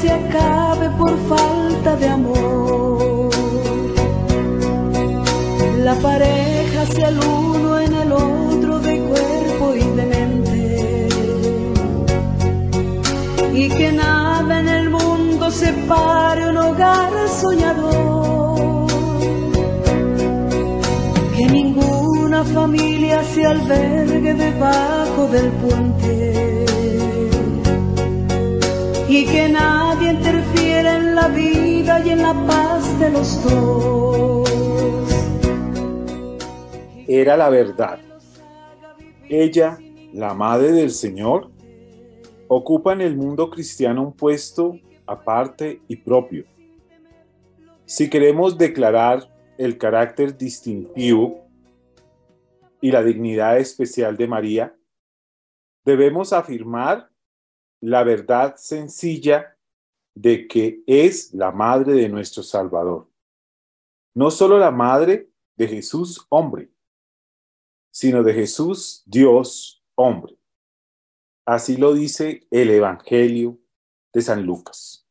[0.00, 3.30] se acabe por falta de amor.
[5.78, 11.08] La pareja sea el uno en el otro de cuerpo y de mente.
[13.52, 17.12] Y que nada en el mundo separe un hogar
[17.42, 18.86] soñador.
[21.36, 25.89] Que ninguna familia se albergue debajo del puente.
[31.98, 34.48] Y en la paz de los dos.
[37.08, 37.98] Era la verdad.
[39.28, 39.78] Ella,
[40.12, 41.50] la madre del Señor,
[42.48, 46.44] ocupa en el mundo cristiano un puesto aparte y propio.
[47.84, 49.28] Si queremos declarar
[49.58, 51.44] el carácter distintivo
[52.80, 54.76] y la dignidad especial de María,
[55.84, 57.10] debemos afirmar
[57.80, 59.56] la verdad sencilla
[60.14, 63.10] de que es la madre de nuestro Salvador.
[64.14, 66.70] No solo la madre de Jesús hombre,
[67.90, 70.38] sino de Jesús Dios hombre.
[71.46, 73.58] Así lo dice el Evangelio
[74.12, 75.06] de San Lucas.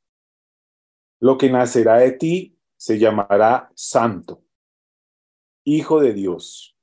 [1.19, 4.41] Lo que nacerá de ti se llamará santo,
[5.65, 6.77] hijo de Dios.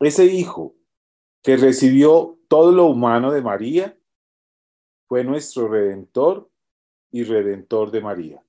[0.00, 0.76] Ese hijo
[1.42, 3.98] que recibió todo lo humano de María
[5.06, 6.50] fue nuestro redentor
[7.10, 8.44] y redentor de María.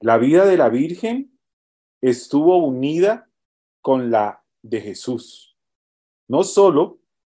[0.00, 1.38] La vida de la Virgen
[2.00, 3.30] estuvo unida
[3.80, 5.56] con la de Jesús,
[6.28, 6.98] no solo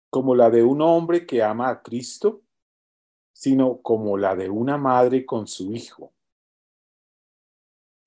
[0.10, 2.42] como la de un hombre que ama a Cristo,
[3.34, 6.14] sino como la de una madre con su hijo.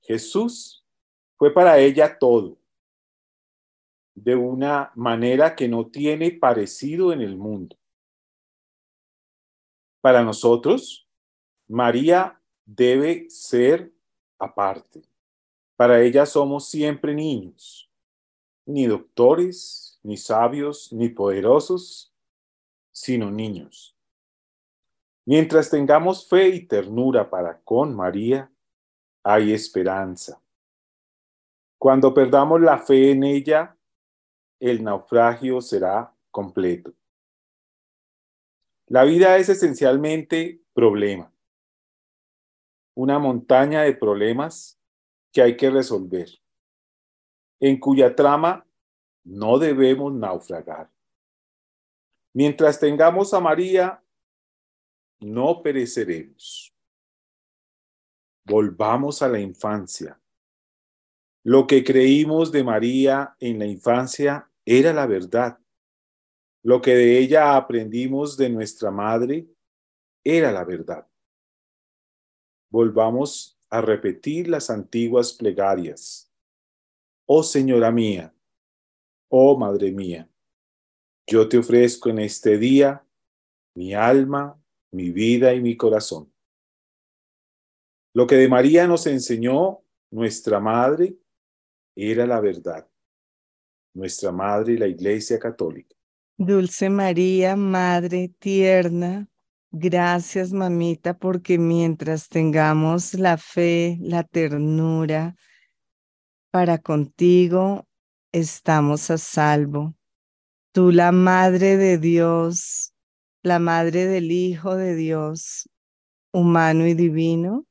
[0.00, 0.84] Jesús
[1.36, 2.58] fue para ella todo,
[4.14, 7.76] de una manera que no tiene parecido en el mundo.
[10.00, 11.07] Para nosotros,
[11.68, 13.92] María debe ser
[14.38, 15.02] aparte.
[15.76, 17.88] Para ella somos siempre niños
[18.68, 22.12] ni doctores, ni sabios, ni poderosos,
[22.92, 23.96] sino niños.
[25.24, 28.52] Mientras tengamos fe y ternura para con María,
[29.22, 30.38] hay esperanza.
[31.78, 33.74] Cuando perdamos la fe en ella,
[34.60, 36.92] el naufragio será completo.
[38.86, 41.32] La vida es esencialmente problema,
[42.98, 44.76] una montaña de problemas
[45.32, 46.28] que hay que resolver
[47.60, 48.66] en cuya trama
[49.22, 50.90] no debemos naufragar.
[52.34, 54.02] Mientras tengamos a María,
[55.20, 56.74] no pereceremos.
[58.44, 60.20] Volvamos a la infancia.
[61.44, 65.56] Lo que creímos de María en la infancia era la verdad.
[66.64, 69.46] Lo que de ella aprendimos de nuestra madre
[70.24, 71.06] era la verdad.
[72.70, 76.28] Volvamos a repetir las antiguas plegarias
[77.30, 78.34] Oh Señora mía,
[79.28, 80.30] oh Madre mía,
[81.26, 83.04] yo te ofrezco en este día
[83.74, 84.58] mi alma,
[84.92, 86.32] mi vida y mi corazón.
[88.14, 91.18] Lo que de María nos enseñó nuestra Madre
[91.94, 92.88] era la verdad.
[93.92, 95.94] Nuestra Madre, la Iglesia Católica.
[96.38, 99.28] Dulce María, Madre tierna,
[99.70, 105.36] gracias mamita porque mientras tengamos la fe, la ternura,
[106.50, 107.86] para contigo
[108.32, 109.94] estamos a salvo.
[110.72, 112.92] Tú, la Madre de Dios,
[113.42, 115.68] la Madre del Hijo de Dios,
[116.32, 117.66] humano y divino,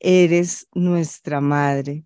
[0.00, 2.04] eres nuestra Madre,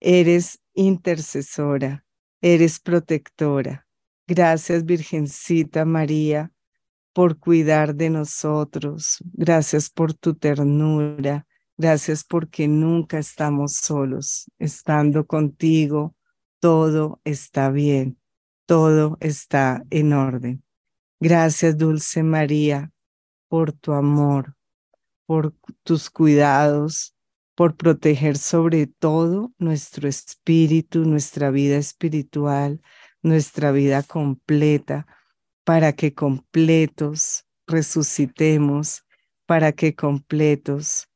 [0.00, 2.04] eres intercesora,
[2.40, 3.86] eres protectora.
[4.26, 6.52] Gracias, Virgencita María,
[7.12, 9.18] por cuidar de nosotros.
[9.32, 11.46] Gracias por tu ternura.
[11.76, 14.50] Gracias porque nunca estamos solos.
[14.58, 16.14] Estando contigo,
[16.60, 18.18] todo está bien,
[18.66, 20.62] todo está en orden.
[21.20, 22.92] Gracias, Dulce María,
[23.48, 24.56] por tu amor,
[25.26, 27.14] por tus cuidados,
[27.54, 32.80] por proteger sobre todo nuestro espíritu, nuestra vida espiritual,
[33.22, 35.06] nuestra vida completa,
[35.64, 39.04] para que completos resucitemos,
[39.46, 41.08] para que completos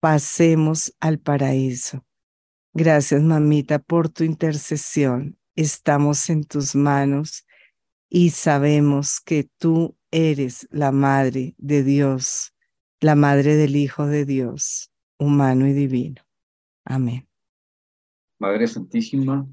[0.00, 2.04] pasemos al paraíso.
[2.72, 5.38] Gracias, mamita, por tu intercesión.
[5.56, 7.46] Estamos en tus manos
[8.08, 12.52] y sabemos que tú eres la madre de Dios,
[13.00, 16.22] la madre del Hijo de Dios, humano y divino.
[16.84, 17.28] Amén.
[18.38, 19.48] Madre Santísima,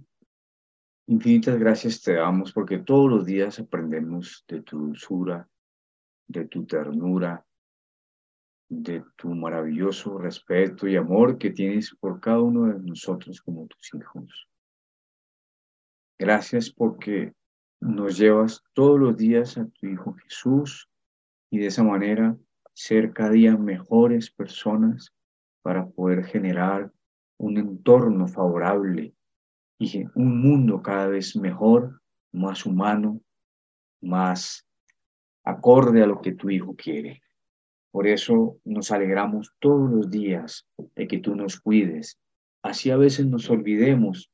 [1.11, 5.45] infinitas gracias te damos porque todos los días aprendemos de tu dulzura,
[6.25, 7.45] de tu ternura,
[8.69, 13.93] de tu maravilloso respeto y amor que tienes por cada uno de nosotros como tus
[13.93, 14.47] hijos.
[16.17, 17.33] Gracias porque
[17.81, 20.89] nos llevas todos los días a tu Hijo Jesús
[21.49, 22.37] y de esa manera
[22.73, 25.13] ser cada día mejores personas
[25.61, 26.89] para poder generar
[27.37, 29.13] un entorno favorable
[29.81, 33.19] y un mundo cada vez mejor, más humano,
[33.99, 34.67] más
[35.43, 37.23] acorde a lo que tu Hijo quiere.
[37.89, 42.19] Por eso nos alegramos todos los días de que tú nos cuides.
[42.61, 44.31] Así a veces nos olvidemos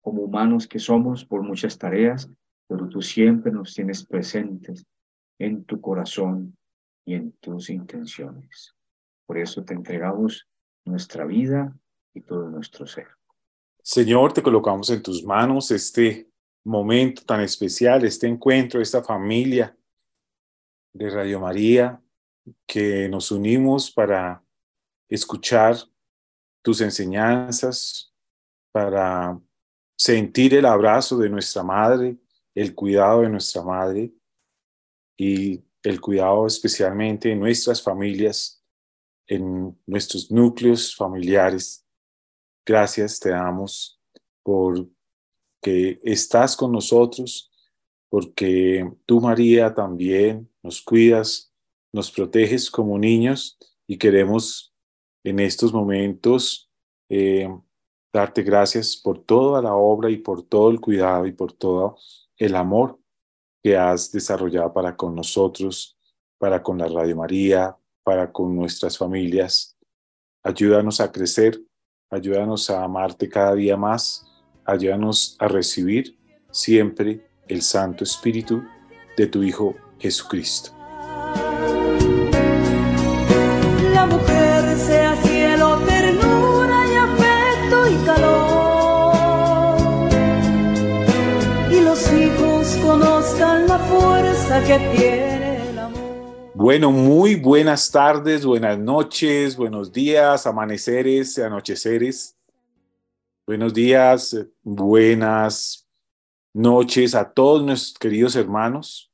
[0.00, 2.28] como humanos que somos por muchas tareas,
[2.66, 4.84] pero tú siempre nos tienes presentes
[5.38, 6.56] en tu corazón
[7.04, 8.74] y en tus intenciones.
[9.26, 10.48] Por eso te entregamos
[10.84, 11.72] nuestra vida
[12.14, 13.19] y todo nuestro ser.
[13.82, 16.30] Señor, te colocamos en tus manos este
[16.64, 19.76] momento tan especial, este encuentro, esta familia
[20.92, 22.00] de Radio María,
[22.66, 24.44] que nos unimos para
[25.08, 25.76] escuchar
[26.62, 28.12] tus enseñanzas,
[28.72, 29.40] para
[29.96, 32.16] sentir el abrazo de nuestra madre,
[32.54, 34.12] el cuidado de nuestra madre
[35.16, 38.62] y el cuidado especialmente en nuestras familias,
[39.26, 41.86] en nuestros núcleos familiares.
[42.64, 44.00] Gracias te damos
[44.42, 44.86] por
[45.62, 47.50] que estás con nosotros,
[48.08, 51.52] porque tú María también nos cuidas,
[51.92, 54.74] nos proteges como niños y queremos
[55.24, 56.70] en estos momentos
[57.08, 57.48] eh,
[58.12, 61.96] darte gracias por toda la obra y por todo el cuidado y por todo
[62.36, 62.98] el amor
[63.62, 65.98] que has desarrollado para con nosotros,
[66.38, 69.76] para con la Radio María, para con nuestras familias.
[70.42, 71.60] Ayúdanos a crecer,
[72.10, 74.26] ayúdanos a amarte cada día más,
[74.64, 76.16] ayúdanos a recibir
[76.50, 78.62] siempre el Santo Espíritu
[79.16, 80.72] de tu Hijo Jesucristo.
[83.94, 89.80] La mujer sea cielo, ternura y afecto y calor.
[91.70, 95.19] Y los hijos conozcan la fuerza que tiene el amor.
[96.62, 102.36] Bueno, muy buenas tardes, buenas noches, buenos días, amaneceres, anocheceres.
[103.46, 105.88] Buenos días, buenas
[106.52, 109.10] noches a todos nuestros queridos hermanos.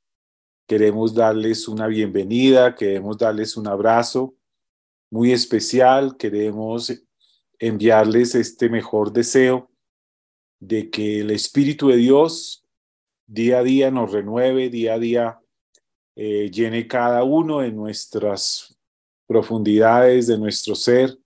[0.66, 4.34] Queremos darles una bienvenida, queremos darles un abrazo
[5.08, 7.00] muy especial, queremos
[7.60, 9.70] enviarles este mejor deseo
[10.58, 12.66] de que el Espíritu de Dios
[13.28, 15.40] día a día nos renueve, día a día
[16.16, 18.76] eh, llene cada uno de nuestras
[19.26, 21.18] profundidades de nuestro ser,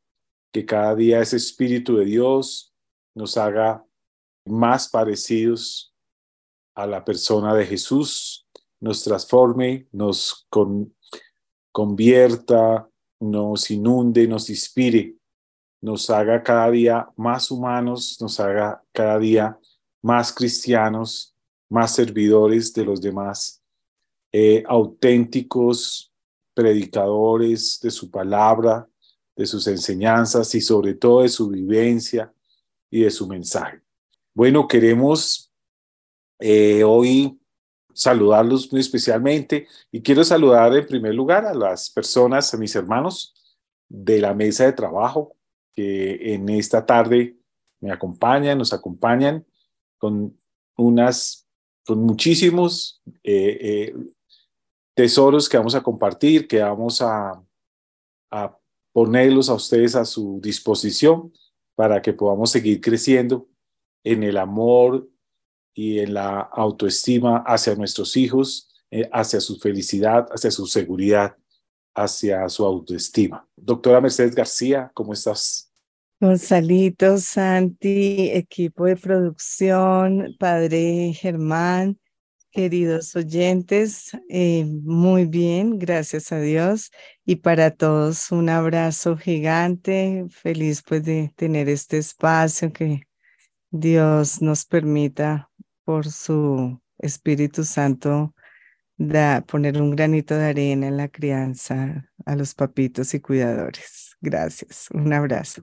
[0.53, 2.75] que cada día ese Espíritu de Dios
[3.15, 3.85] nos haga
[4.45, 5.95] más parecidos
[6.75, 8.47] a la persona de Jesús,
[8.81, 10.95] nos transforme, nos con,
[11.71, 12.89] convierta,
[13.21, 15.15] nos inunde, nos inspire,
[15.81, 19.59] nos haga cada día más humanos, nos haga cada día
[20.03, 21.37] más cristianos,
[21.69, 23.60] más servidores de los demás,
[24.33, 26.13] eh, auténticos
[26.55, 28.89] predicadores de su palabra,
[29.35, 32.33] de sus enseñanzas y sobre todo de su vivencia
[32.91, 33.81] y de su mensaje.
[34.35, 35.51] Bueno, queremos
[36.39, 37.41] eh, hoy
[37.93, 43.35] saludarlos muy especialmente y quiero saludar en primer lugar a las personas, a mis hermanos
[43.89, 45.37] de la mesa de trabajo
[45.75, 47.37] que en esta tarde
[47.81, 49.45] me acompañan, nos acompañan
[49.99, 50.37] con
[50.77, 51.49] unas,
[51.85, 53.95] con muchísimos eh,
[55.00, 57.42] tesoros que vamos a compartir, que vamos a,
[58.92, 61.33] ponerlos a ustedes a su disposición
[61.75, 63.49] para que podamos seguir creciendo
[64.04, 65.09] en el amor
[65.73, 71.35] y en la autoestima hacia nuestros hijos, eh, hacia su felicidad, hacia su seguridad,
[71.95, 73.49] hacia su autoestima.
[73.57, 75.73] Doctora Mercedes García, ¿cómo estás?
[76.21, 81.99] Gonzalito, Santi, equipo de producción, padre Germán,
[82.50, 86.90] queridos oyentes, eh, muy bien, gracias a Dios.
[87.25, 93.07] Y para todos un abrazo gigante, feliz pues de tener este espacio que
[93.71, 95.50] Dios nos permita
[95.85, 98.35] por su Espíritu Santo
[98.97, 104.16] da, poner un granito de arena en la crianza a los papitos y cuidadores.
[104.21, 104.88] Gracias.
[104.92, 105.62] Un abrazo.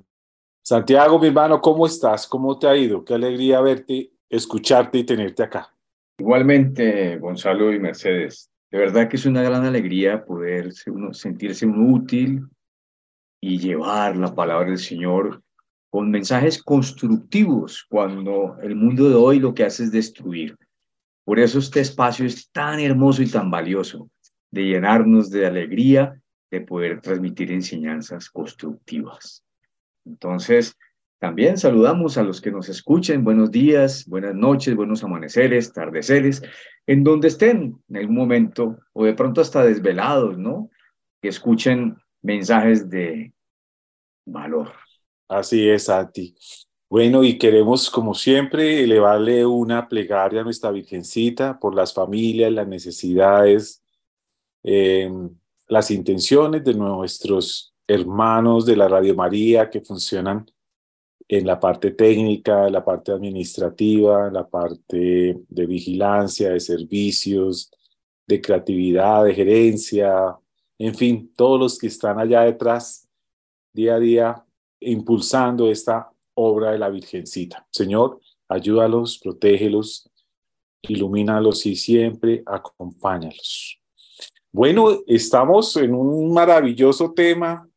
[0.64, 2.28] Santiago, mi hermano, ¿cómo estás?
[2.28, 3.06] ¿Cómo te ha ido?
[3.06, 5.77] Qué alegría verte, escucharte y tenerte acá.
[6.20, 8.50] Igualmente, Gonzalo y Mercedes.
[8.72, 12.48] De verdad que es una gran alegría poder uno, sentirse uno útil
[13.40, 15.44] y llevar la palabra del Señor
[15.90, 20.58] con mensajes constructivos cuando el mundo de hoy lo que hace es destruir.
[21.24, 24.10] Por eso este espacio es tan hermoso y tan valioso,
[24.52, 26.20] de llenarnos de alegría,
[26.50, 29.44] de poder transmitir enseñanzas constructivas.
[30.06, 30.76] Entonces,
[31.20, 33.24] también saludamos a los que nos escuchen.
[33.24, 36.44] Buenos días, buenas noches, buenos amaneceres, tardeceres,
[36.86, 40.70] en donde estén en algún momento o de pronto hasta desvelados, ¿no?
[41.20, 43.34] Que escuchen mensajes de
[44.26, 44.72] valor.
[45.28, 46.36] Así es, Santi.
[46.88, 52.68] Bueno, y queremos, como siempre, elevarle una plegaria a nuestra Virgencita por las familias, las
[52.68, 53.84] necesidades,
[54.64, 55.36] em,
[55.68, 60.46] las intenciones de nuestros hermanos de la Radio María que funcionan
[61.28, 67.72] en la parte técnica, la parte administrativa, la parte de vigilancia, de servicios,
[68.26, 70.38] de creatividad, de gerencia,
[70.80, 73.08] en fin, todos los que están allá detrás
[73.74, 74.46] día a día
[74.80, 77.68] impulsando esta obra de la Virgencita.
[77.72, 80.10] Señor, ayúdalos, protégelos,
[80.84, 83.80] ilumínalos y siempre acompáñalos.
[84.52, 87.68] Bueno, estamos en un maravilloso tema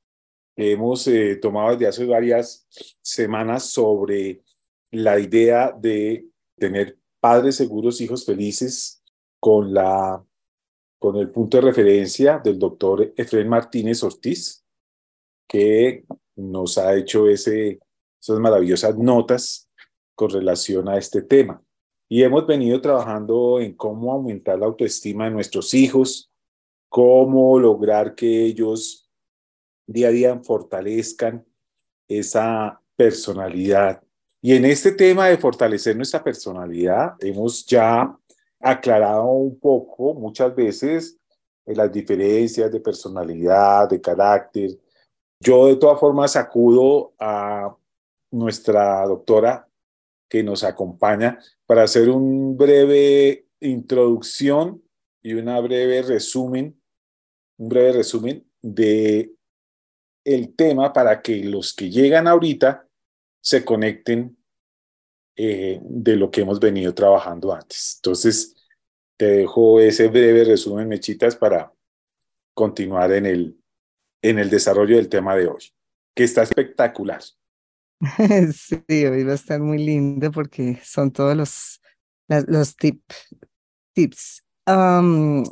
[0.60, 2.66] hemos eh, tomado desde hace varias
[3.02, 4.42] semanas sobre
[4.90, 6.26] la idea de
[6.58, 9.02] tener padres seguros, hijos felices,
[9.38, 10.22] con, la,
[10.98, 14.64] con el punto de referencia del doctor Efraín Martínez Ortiz,
[15.48, 16.04] que
[16.36, 17.80] nos ha hecho ese,
[18.20, 19.68] esas maravillosas notas
[20.14, 21.62] con relación a este tema.
[22.08, 26.30] Y hemos venido trabajando en cómo aumentar la autoestima de nuestros hijos,
[26.88, 29.09] cómo lograr que ellos
[29.92, 31.44] día a día fortalezcan
[32.08, 34.02] esa personalidad.
[34.40, 38.16] Y en este tema de fortalecer nuestra personalidad, hemos ya
[38.60, 41.18] aclarado un poco muchas veces
[41.66, 44.70] las diferencias de personalidad, de carácter,
[45.40, 47.74] yo de todas formas acudo a
[48.30, 49.66] nuestra doctora
[50.28, 54.82] que nos acompaña para hacer un breve introducción
[55.22, 56.80] y una breve resumen,
[57.58, 59.32] un breve resumen de
[60.24, 62.86] el tema para que los que llegan ahorita
[63.42, 64.36] se conecten
[65.36, 67.96] eh, de lo que hemos venido trabajando antes.
[67.96, 68.54] Entonces,
[69.16, 71.72] te dejo ese breve resumen, Mechitas, para
[72.54, 73.58] continuar en el,
[74.22, 75.72] en el desarrollo del tema de hoy,
[76.14, 77.20] que está espectacular.
[78.54, 81.82] Sí, hoy va a estar muy lindo porque son todos los,
[82.28, 84.44] los tips.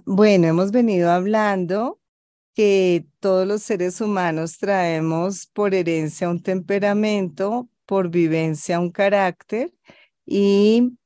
[0.06, 2.00] bueno, hemos venido hablando
[2.58, 9.72] que todos los seres humanos traemos por herencia un temperamento, por vivencia un carácter
[10.26, 10.98] y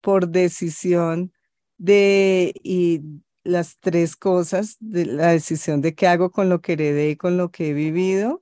[0.00, 1.30] por decisión
[1.76, 3.02] de, y
[3.42, 7.36] las tres cosas, de la decisión de qué hago con lo que heredé y con
[7.36, 8.40] lo que he vivido,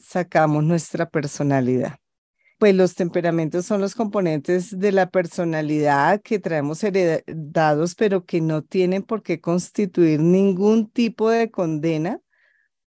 [0.00, 1.98] sacamos nuestra personalidad.
[2.58, 8.62] Pues los temperamentos son los componentes de la personalidad que traemos heredados, pero que no
[8.62, 12.18] tienen por qué constituir ningún tipo de condena,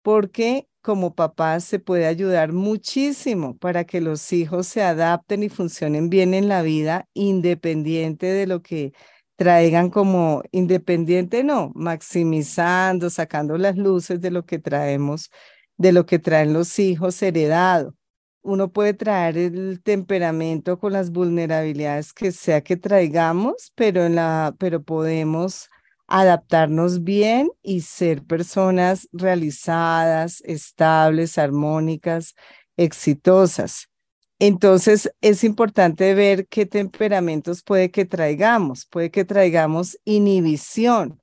[0.02, 6.10] porque como papá se puede ayudar muchísimo para que los hijos se adapten y funcionen
[6.10, 8.92] bien en la vida, independiente de lo que
[9.36, 15.30] traigan como independiente, no, maximizando, sacando las luces de lo que traemos,
[15.78, 17.94] de lo que traen los hijos heredado.
[18.42, 24.54] Uno puede traer el temperamento con las vulnerabilidades que sea que traigamos, pero, en la,
[24.58, 25.68] pero podemos
[26.06, 32.34] adaptarnos bien y ser personas realizadas, estables, armónicas,
[32.78, 33.88] exitosas.
[34.38, 38.86] Entonces es importante ver qué temperamentos puede que traigamos.
[38.86, 41.20] Puede que traigamos inhibición,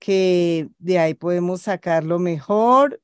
[0.00, 3.00] que de ahí podemos sacar lo mejor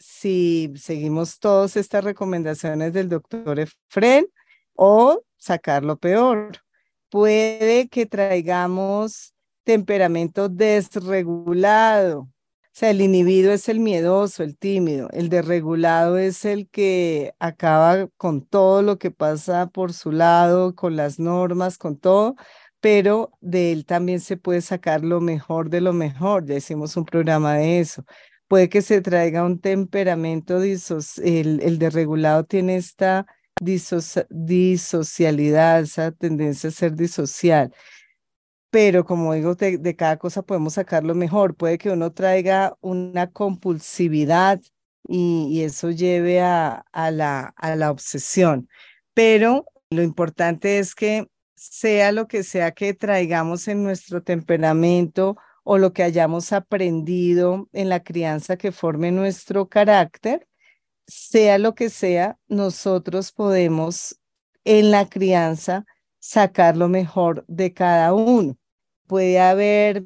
[0.00, 4.26] si seguimos todas estas recomendaciones del doctor Efren
[4.74, 6.58] o sacar lo peor.
[7.10, 12.28] Puede que traigamos temperamento desregulado,
[12.72, 18.06] o sea, el inhibido es el miedoso, el tímido, el desregulado es el que acaba
[18.16, 22.36] con todo lo que pasa por su lado, con las normas, con todo,
[22.80, 27.04] pero de él también se puede sacar lo mejor de lo mejor, ya hicimos un
[27.04, 28.04] programa de eso.
[28.50, 33.26] Puede que se traiga un temperamento, disos el, el desregulado tiene esta
[33.60, 37.72] disocialidad, esa tendencia a ser disocial
[38.70, 41.56] pero como digo, de, cada cosa podemos sacar lo mejor.
[41.56, 44.60] Puede que uno traiga una compulsividad
[45.08, 48.68] y, eso lleve a, a, la, a la obsesión,
[49.14, 51.26] pero lo importante es que
[51.56, 55.36] sea lo que sea que traigamos en nuestro temperamento
[55.72, 60.48] o lo que hayamos aprendido en la crianza que forme nuestro carácter,
[61.06, 64.18] sea lo que sea, nosotros podemos
[64.64, 65.86] en la crianza
[66.18, 68.56] sacar lo mejor de cada uno.
[69.06, 70.02] Puede haber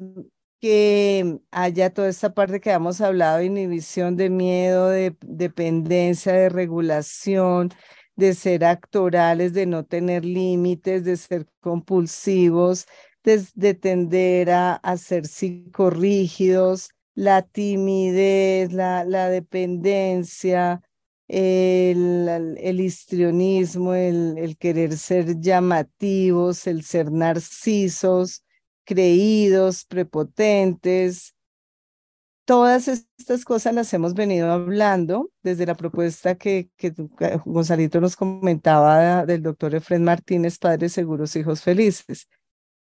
[0.61, 7.71] que haya toda esta parte que hemos hablado, inhibición de miedo, de dependencia, de regulación,
[8.15, 12.85] de ser actorales, de no tener límites, de ser compulsivos,
[13.25, 20.81] de, tender a, a, ser psicorrígidos, la timidez, la, la dependencia,
[21.27, 28.43] el, el histrionismo, el, el querer ser llamativos, el ser narcisos,
[28.85, 31.33] creídos, prepotentes.
[32.45, 36.93] Todas estas cosas las hemos venido hablando desde la propuesta que, que
[37.43, 42.27] Gonzalito nos comentaba del doctor Efren Martínez, Padres Seguros, Hijos Felices.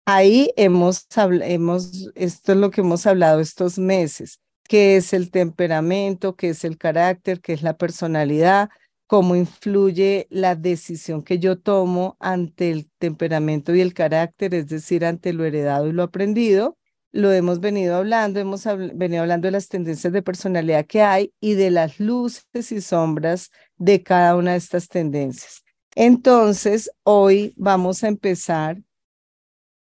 [0.10, 6.38] Ahí hemos, hemos, esto es lo que hemos hablado estos meses, qué es el temperamento,
[6.38, 8.70] qué es el carácter, qué es la personalidad,
[9.06, 15.04] cómo influye la decisión que yo tomo ante el temperamento y el carácter, es decir,
[15.04, 16.78] ante lo heredado y lo aprendido.
[17.12, 21.56] Lo hemos venido hablando, hemos venido hablando de las tendencias de personalidad que hay y
[21.56, 25.64] de las luces y sombras de cada una de estas tendencias.
[25.96, 28.78] Entonces, hoy vamos a empezar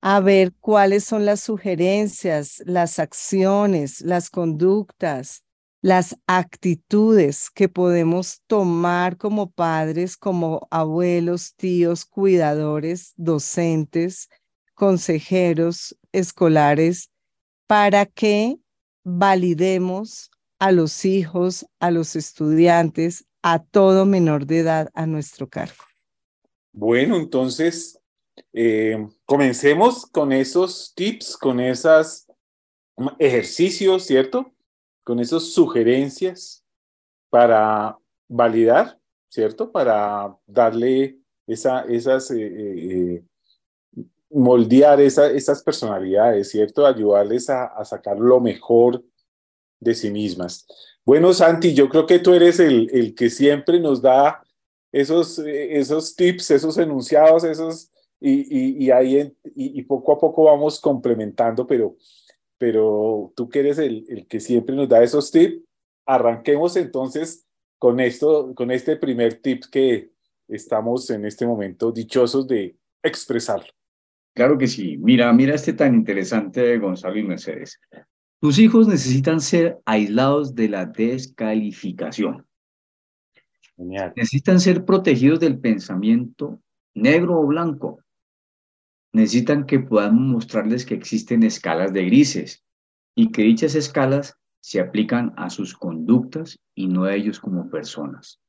[0.09, 5.43] a ver cuáles son las sugerencias, las acciones, las conductas,
[5.83, 14.29] las actitudes que podemos tomar como padres, como abuelos, tíos, cuidadores, docentes,
[14.75, 17.11] consejeros escolares,
[17.67, 18.61] para que
[19.03, 25.83] validemos a los hijos, a los estudiantes, a todo menor de edad a nuestro cargo.
[26.71, 27.99] Bueno, entonces
[28.59, 32.27] eh, comencemos con esos tips, con esos
[33.19, 34.51] ejercicios, ¿cierto?
[35.05, 36.65] Con esas sugerencias
[37.29, 39.71] para validar, ¿cierto?
[39.71, 43.23] Para darle esa, esas, eh, eh,
[44.31, 46.87] moldear esa, esas personalidades, ¿cierto?
[46.87, 49.05] Ayudarles a, a, sacar lo mejor
[49.79, 50.67] de sí mismas.
[51.05, 54.43] Bueno, Santi, yo creo que tú eres el, el que siempre nos da
[54.91, 57.91] esos, esos tips, esos enunciados, esos
[58.21, 61.97] y, y, ahí y, poco a poco vamos complementando, pero,
[62.59, 65.63] pero tú que eres el, el que siempre nos da esos tips,
[66.07, 67.47] arranquemos entonces
[67.79, 70.11] con esto, con este primer tip que
[70.49, 73.69] estamos en este momento dichosos de expresarlo.
[74.35, 74.97] Claro que sí.
[74.99, 77.81] Mira, mira este tan interesante, Gonzalo y Mercedes.
[78.41, 82.47] Tus hijos necesitan ser aislados de la descalificación.
[83.77, 84.13] Genial.
[84.15, 86.61] Necesitan ser protegidos del pensamiento
[86.95, 88.01] negro o blanco
[89.17, 92.63] necesitan que podamos mostrarles que existen escalas de grises
[93.15, 98.43] y que dichas escalas se aplican a sus conductas y no a ellos como personas.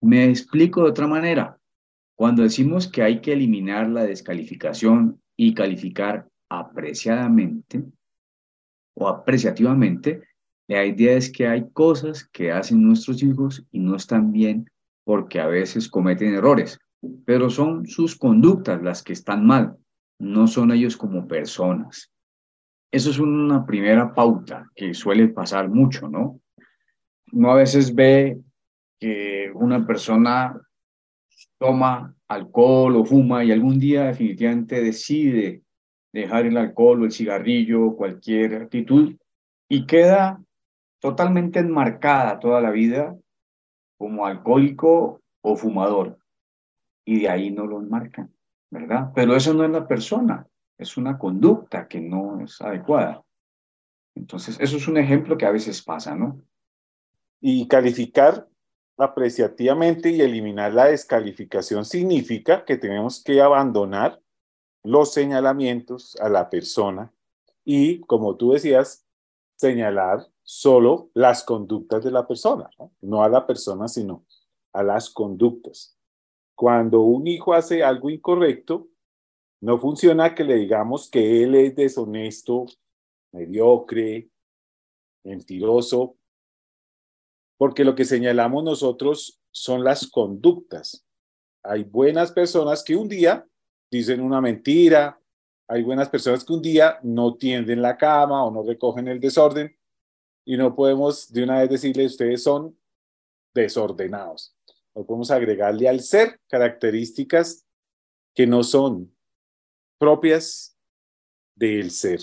[0.00, 1.58] Me explico de otra manera.
[2.14, 7.82] Cuando decimos que hay que eliminar la descalificación y calificar apreciadamente
[8.96, 10.22] o apreciativamente,
[10.68, 14.70] la idea es que hay cosas que hacen nuestros hijos y no están bien
[15.02, 16.78] porque a veces cometen errores
[17.24, 19.76] pero son sus conductas las que están mal,
[20.18, 22.12] no son ellos como personas.
[22.92, 26.40] Eso es una primera pauta que suele pasar mucho, ¿no?
[27.32, 28.40] Uno a veces ve
[29.00, 30.60] que una persona
[31.58, 35.62] toma alcohol o fuma y algún día definitivamente decide
[36.12, 39.16] dejar el alcohol o el cigarrillo o cualquier actitud
[39.68, 40.40] y queda
[41.00, 43.16] totalmente enmarcada toda la vida
[43.98, 46.18] como alcohólico o fumador
[47.04, 48.32] y de ahí no lo enmarcan,
[48.70, 49.10] ¿verdad?
[49.14, 50.46] Pero eso no es la persona,
[50.78, 53.24] es una conducta que no es adecuada.
[54.14, 56.40] Entonces, eso es un ejemplo que a veces pasa, ¿no?
[57.40, 58.48] Y calificar
[58.96, 64.20] apreciativamente y eliminar la descalificación significa que tenemos que abandonar
[64.84, 67.12] los señalamientos a la persona
[67.64, 69.04] y, como tú decías,
[69.56, 74.24] señalar solo las conductas de la persona, no, no a la persona, sino
[74.72, 75.96] a las conductas.
[76.54, 78.88] Cuando un hijo hace algo incorrecto,
[79.60, 82.66] no funciona que le digamos que él es deshonesto,
[83.32, 84.28] mediocre,
[85.24, 86.16] mentiroso,
[87.56, 91.06] porque lo que señalamos nosotros son las conductas.
[91.62, 93.46] Hay buenas personas que un día
[93.90, 95.18] dicen una mentira,
[95.66, 99.74] hay buenas personas que un día no tienden la cama o no recogen el desorden
[100.44, 102.78] y no podemos de una vez decirle ustedes son
[103.54, 104.53] desordenados
[104.94, 107.66] o podemos agregarle al ser características
[108.34, 109.14] que no son
[109.98, 110.76] propias
[111.54, 112.20] del ser.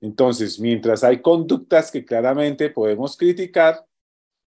[0.00, 3.84] Entonces, mientras hay conductas que claramente podemos criticar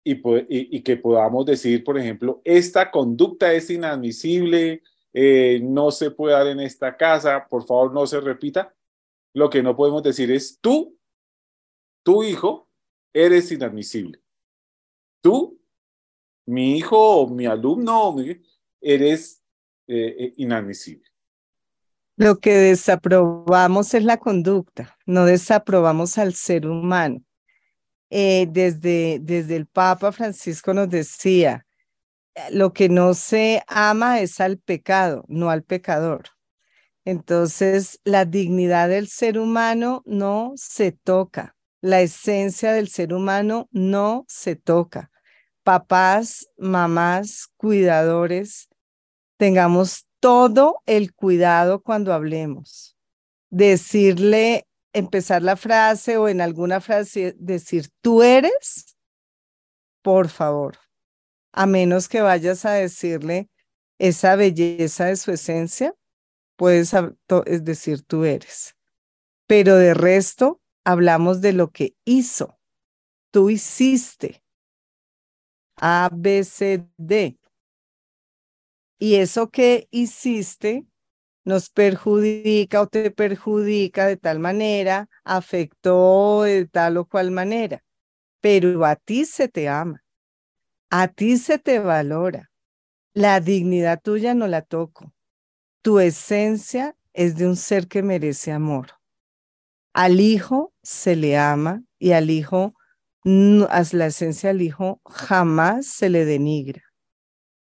[0.04, 4.82] y, que podamos decir, por ejemplo, esta conducta es inadmisible,
[5.14, 8.74] eh, no se puede dar en esta casa, por favor no se repita.
[9.34, 10.98] Lo que no podemos decir es tú,
[12.04, 12.68] tu hijo,
[13.14, 14.22] eres inadmisible.
[15.22, 15.59] Tú,
[16.50, 18.16] mi hijo mi alumno,
[18.82, 19.44] eres
[19.88, 21.08] eh, eh, inadmisible.
[22.16, 27.22] Lo que desaprobamos es la conducta, no desaprobamos al ser humano.
[28.10, 31.68] Eh, desde, desde el Papa Francisco nos decía,
[32.52, 36.30] lo que no se ama es al pecado, no al pecador.
[37.06, 44.26] Entonces, la dignidad del ser humano no se toca, la esencia del ser humano no
[44.28, 45.12] se toca.
[45.70, 48.70] Papás, mamás, cuidadores,
[49.38, 52.98] tengamos todo el cuidado cuando hablemos.
[53.52, 58.98] Decirle, empezar la frase o en alguna frase decir, tú eres,
[60.02, 60.80] por favor,
[61.52, 63.48] a menos que vayas a decirle
[64.00, 65.94] esa belleza de su esencia,
[66.56, 66.96] puedes
[67.62, 68.76] decir tú eres.
[69.46, 72.60] Pero de resto, hablamos de lo que hizo.
[73.30, 74.42] Tú hiciste.
[75.82, 77.38] A, B, C, D.
[79.00, 80.86] Y eso que hiciste
[81.46, 87.84] nos perjudica o te perjudica de tal manera, afectó de tal o cual manera,
[88.42, 90.04] pero a ti se te ama,
[90.90, 92.52] a ti se te valora.
[93.14, 95.14] La dignidad tuya no la toco.
[95.82, 98.90] Tu esencia es de un ser que merece amor.
[99.94, 102.76] Al hijo se le ama y al hijo,
[103.26, 106.90] a la esencia del hijo jamás se le denigra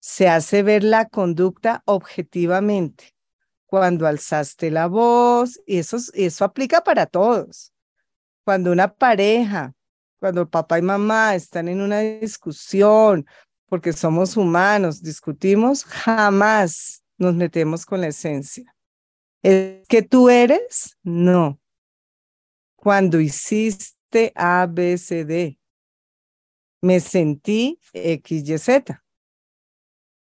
[0.01, 3.15] se hace ver la conducta objetivamente.
[3.67, 7.73] Cuando alzaste la voz, y eso, eso aplica para todos.
[8.45, 9.75] Cuando una pareja,
[10.19, 13.27] cuando papá y mamá están en una discusión,
[13.67, 18.75] porque somos humanos, discutimos, jamás nos metemos con la esencia.
[19.43, 20.97] ¿Es que tú eres?
[21.05, 21.61] No.
[22.75, 24.00] Cuando hiciste
[24.35, 25.59] A, B, C, D,
[26.83, 29.03] me sentí X, Y, Z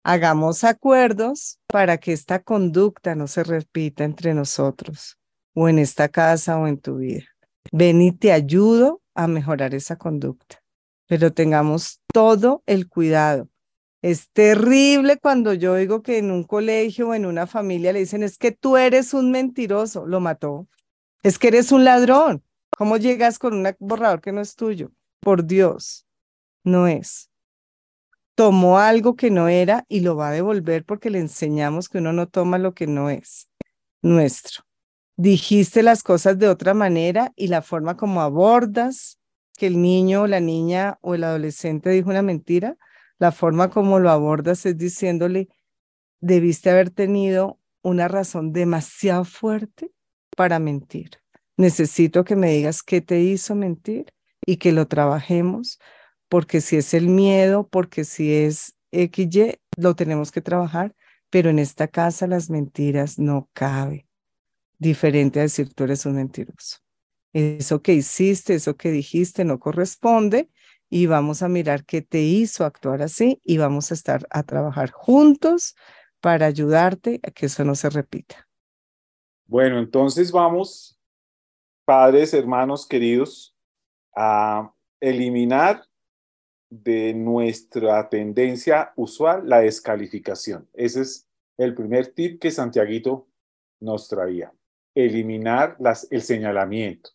[0.06, 5.18] hagamos acuerdos para que esta conducta no se repita entre nosotros
[5.52, 7.24] o en esta casa o en tu vida.
[7.72, 10.62] Ven y te ayudo a mejorar esa conducta,
[11.08, 13.48] pero tengamos todo el cuidado.
[14.00, 18.22] Es terrible cuando yo oigo que en un colegio o en una familia le dicen,
[18.22, 20.68] es que tú eres un mentiroso, lo mató.
[21.24, 22.44] Es que eres un ladrón.
[22.76, 24.92] ¿Cómo llegas con un borrador que no es tuyo?
[25.20, 26.06] Por Dios,
[26.62, 27.30] no es
[28.36, 32.12] tomó algo que no era y lo va a devolver porque le enseñamos que uno
[32.12, 33.48] no toma lo que no es
[34.02, 34.62] nuestro.
[35.16, 39.18] Dijiste las cosas de otra manera y la forma como abordas
[39.56, 42.76] que el niño o la niña o el adolescente dijo una mentira,
[43.18, 45.48] la forma como lo abordas es diciéndole,
[46.20, 49.90] debiste haber tenido una razón demasiado fuerte
[50.36, 51.22] para mentir.
[51.56, 54.12] Necesito que me digas qué te hizo mentir
[54.44, 55.78] y que lo trabajemos
[56.28, 60.94] porque si es el miedo, porque si es XY, lo tenemos que trabajar,
[61.30, 64.06] pero en esta casa las mentiras no cabe.
[64.78, 66.78] Diferente a decir tú eres un mentiroso.
[67.32, 70.50] Eso que hiciste, eso que dijiste no corresponde
[70.88, 74.90] y vamos a mirar qué te hizo actuar así y vamos a estar a trabajar
[74.90, 75.74] juntos
[76.20, 78.48] para ayudarte a que eso no se repita.
[79.46, 80.95] Bueno, entonces vamos,
[81.86, 83.56] padres, hermanos queridos,
[84.14, 85.84] a eliminar
[86.68, 90.68] de nuestra tendencia usual, la descalificación.
[90.74, 93.28] Ese es el primer tip que Santiaguito
[93.80, 94.52] nos traía.
[94.94, 97.10] Eliminar las, el señalamiento,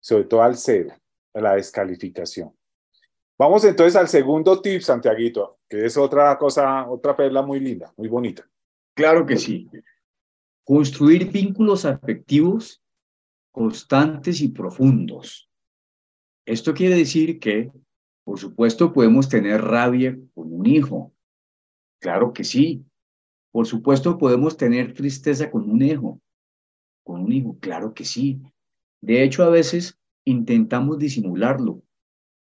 [0.00, 0.94] sobre todo al cero,
[1.34, 2.54] la descalificación.
[3.36, 8.06] Vamos entonces al segundo tip, Santiaguito, que es otra cosa, otra perla muy linda, muy
[8.06, 8.48] bonita.
[8.94, 9.68] Claro que sí.
[10.62, 12.80] Construir vínculos afectivos
[13.50, 15.48] constantes y profundos.
[16.46, 17.70] Esto quiere decir que
[18.30, 21.12] por supuesto, podemos tener rabia con un hijo.
[22.00, 22.84] Claro que sí.
[23.50, 26.20] Por supuesto, podemos tener tristeza con un hijo.
[27.02, 28.40] Con un hijo, claro que sí.
[29.00, 31.82] De hecho, a veces intentamos disimularlo,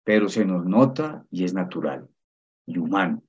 [0.05, 2.07] pero se nos nota y es natural
[2.65, 3.21] y humano.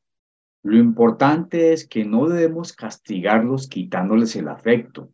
[0.62, 5.12] Lo importante es que no debemos castigarlos quitándoles el afecto.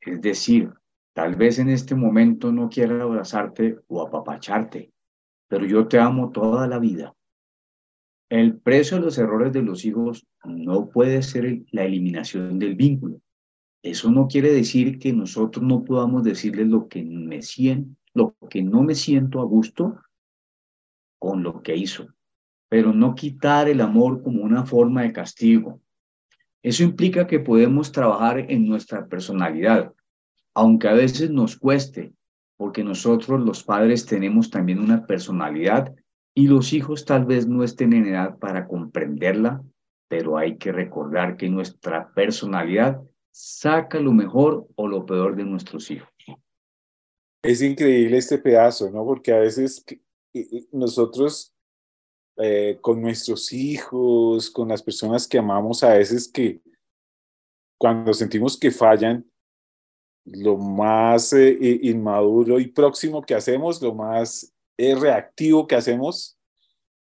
[0.00, 0.72] Es decir,
[1.16, 4.92] tal vez en este momento no quiera abrazarte o apapacharte,
[5.48, 7.14] pero yo te amo toda la vida.
[8.28, 13.22] El precio de los errores de los hijos no puede ser la eliminación del vínculo.
[13.82, 18.62] Eso no quiere decir que nosotros no podamos decirles lo que me siento, lo que
[18.62, 19.98] no me siento a gusto
[21.18, 22.08] con lo que hizo.
[22.68, 25.80] pero no quitar el amor como una forma de castigo.
[26.62, 29.94] Eso implica que podemos trabajar en nuestra personalidad,
[30.56, 32.14] aunque a veces nos cueste,
[32.56, 35.94] porque nosotros los padres tenemos también una personalidad
[36.34, 39.62] y los hijos tal vez no estén en edad para comprenderla,
[40.08, 45.90] pero hay que recordar que nuestra personalidad saca lo mejor o lo peor de nuestros
[45.90, 46.08] hijos.
[47.42, 49.04] Es increíble este pedazo, ¿no?
[49.04, 49.84] Porque a veces
[50.72, 51.54] nosotros
[52.38, 56.62] eh, con nuestros hijos, con las personas que amamos, a veces que
[57.78, 59.30] cuando sentimos que fallan,
[60.26, 66.36] lo más eh, inmaduro y próximo que hacemos, lo más eh, reactivo que hacemos,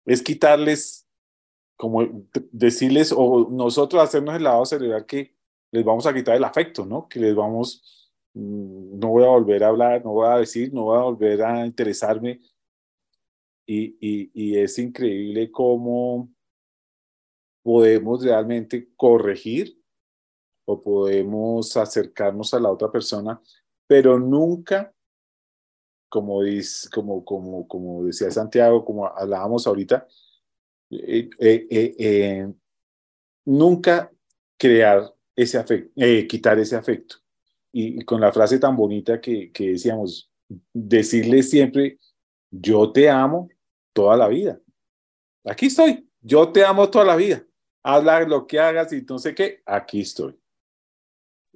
[0.07, 1.07] es quitarles,
[1.77, 5.35] como decirles, o nosotros hacernos el lado cerebral que
[5.71, 7.09] les vamos a quitar el afecto, ¿no?
[7.09, 10.85] Que les vamos, mm, no voy a volver a hablar, no voy a decir, no
[10.85, 12.41] voy a volver a interesarme.
[13.67, 16.29] Y, es increíble cómo
[17.63, 19.80] podemos realmente corregir
[20.71, 23.41] o podemos acercarnos a la otra persona,
[23.87, 24.93] pero nunca,
[26.09, 30.07] como, dice, como, como, como decía Santiago, como hablábamos ahorita,
[30.91, 32.53] eh, eh, eh,
[33.47, 34.11] nunca
[34.57, 35.93] crear ese afecto,
[36.29, 37.17] quitar ese afecto.
[37.73, 40.31] Y, con la frase tan bonita que, que decíamos,
[40.73, 41.99] decirle siempre,
[42.51, 43.49] yo te amo
[43.93, 44.61] toda la vida.
[45.45, 47.45] Aquí estoy, yo te amo toda la vida.
[47.83, 50.40] Habla lo que hagas y no sé qué, aquí estoy.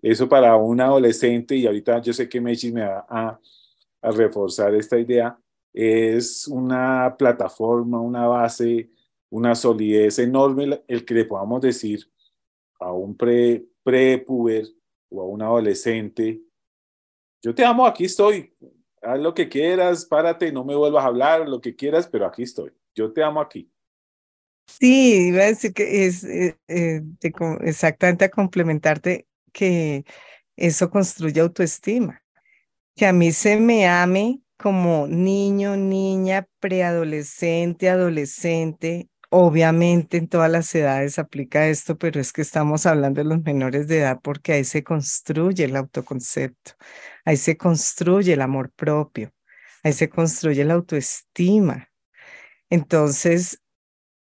[0.04, 3.40] Eso para un adolescente, y ahorita yo sé que Mechi me va a,
[4.02, 5.34] reforzar esta idea,
[5.72, 8.90] es una plataforma, una base,
[9.30, 12.06] una solidez enorme el que le podamos decir
[12.78, 14.66] a un pre, prepuber
[15.08, 16.42] o a un adolescente,
[17.42, 18.54] yo te amo, aquí estoy,
[19.00, 22.42] haz lo que quieras, párate, no me vuelvas a hablar, lo que quieras, pero aquí
[22.42, 23.72] estoy, yo te amo aquí.
[24.66, 27.00] Sí, iba a decir que es eh, eh,
[27.62, 30.04] exactamente a complementarte que
[30.56, 32.22] eso construye autoestima.
[32.96, 39.08] Que a mí se me ame como niño, niña, preadolescente, adolescente.
[39.30, 43.88] Obviamente en todas las edades aplica esto, pero es que estamos hablando de los menores
[43.88, 46.72] de edad porque ahí se construye el autoconcepto,
[47.24, 49.32] ahí se construye el amor propio,
[49.82, 51.90] ahí se construye la autoestima.
[52.70, 53.60] Entonces,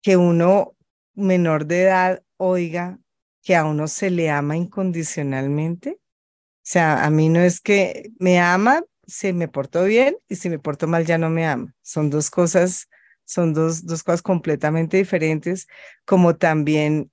[0.01, 0.75] que uno
[1.13, 2.99] menor de edad oiga
[3.41, 5.99] que a uno se le ama incondicionalmente.
[5.99, 10.49] O sea, a mí no es que me ama si me porto bien y si
[10.49, 11.73] me porto mal ya no me ama.
[11.81, 12.87] Son dos cosas,
[13.25, 15.67] son dos, dos cosas completamente diferentes,
[16.05, 17.11] como también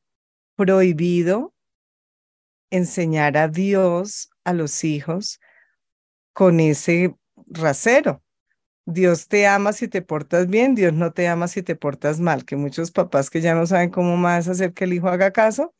[0.56, 1.54] prohibido
[2.70, 5.40] enseñar a Dios a los hijos
[6.32, 8.22] con ese rasero.
[8.86, 12.44] Dios te ama si te portas bien, Dios no te ama si te portas mal,
[12.44, 15.74] que muchos papás que ya no saben cómo más hacer que el hijo haga caso,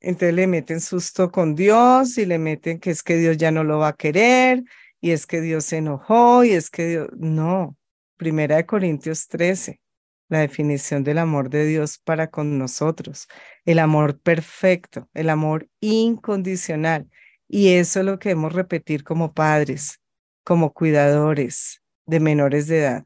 [0.00, 3.64] entonces le meten susto con Dios y le meten que es que Dios ya no
[3.64, 4.62] lo va a querer
[5.00, 7.08] y es que Dios se enojó y es que Dios...
[7.16, 7.76] No,
[8.16, 9.80] Primera de Corintios 13,
[10.28, 13.28] la definición del amor de Dios para con nosotros,
[13.64, 17.10] el amor perfecto, el amor incondicional.
[17.46, 20.00] Y eso es lo que debemos repetir como padres,
[20.44, 23.04] como cuidadores de menores de edad.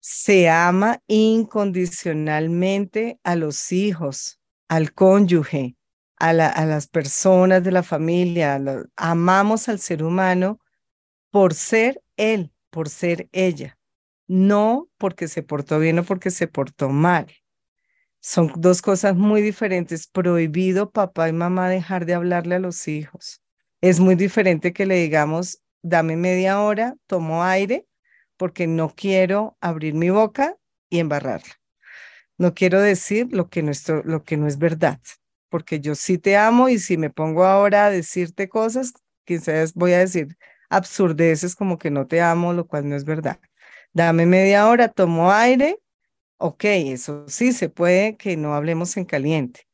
[0.00, 5.76] Se ama incondicionalmente a los hijos, al cónyuge,
[6.20, 8.60] a, las personas de la familia,
[8.96, 10.60] amamos al ser humano
[11.30, 13.78] por ser él, por ser ella,
[14.28, 17.26] no porque se portó bien o porque se portó mal.
[18.20, 20.06] Son dos cosas muy diferentes.
[20.06, 23.40] Prohibido papá y mamá dejar de hablarle a los hijos.
[23.80, 27.86] Es muy diferente que le digamos, dame media hora, tomo aire,
[28.36, 30.58] porque no quiero abrir mi boca
[30.90, 31.54] y embarrarla.
[32.36, 33.62] No quiero decir lo que
[34.04, 35.00] lo que no es verdad
[35.50, 39.92] porque yo sí te amo y si me pongo ahora a decirte cosas, quizás voy
[39.92, 40.38] a decir
[40.70, 43.38] absurdeces como que no te amo, lo cual no es verdad.
[43.92, 45.78] Dame media hora, tomo aire,
[46.38, 49.66] ok, eso sí se puede que no hablemos en caliente.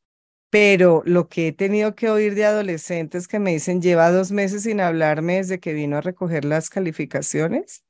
[0.50, 4.62] Pero lo que he tenido que oír de adolescentes que me dicen, lleva dos meses
[4.62, 7.84] sin hablarme desde que vino a recoger las calificaciones.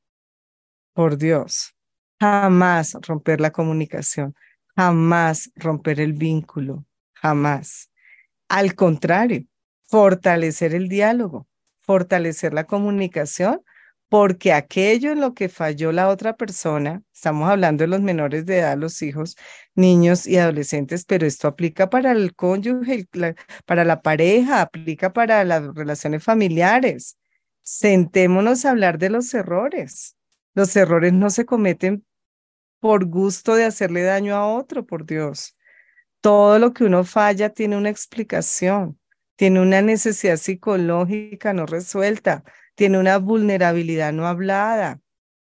[0.95, 1.75] Por Dios,
[2.19, 4.35] jamás romper la comunicación,
[4.75, 6.85] jamás romper el vínculo,
[7.21, 7.91] jamás.
[8.49, 9.45] Al contrario,
[9.89, 11.49] fortalecer el diálogo,
[11.79, 13.63] fortalecer la comunicación,
[14.09, 18.59] porque aquello en lo que falló la otra persona, estamos hablando de los menores de
[18.61, 19.37] edad, los hijos,
[19.75, 23.07] niños y adolescentes, pero esto aplica para el cónyuge,
[23.65, 27.19] para la pareja, aplica para las relaciones familiares.
[27.63, 30.17] Sentémonos a hablar de los errores.
[30.55, 32.05] Los errores no se cometen
[32.81, 35.56] por gusto de hacerle daño a otro, por Dios.
[36.21, 38.99] Todo lo que uno falla tiene una explicación,
[39.37, 42.43] tiene una necesidad psicológica no resuelta,
[42.75, 45.01] tiene una vulnerabilidad no hablada,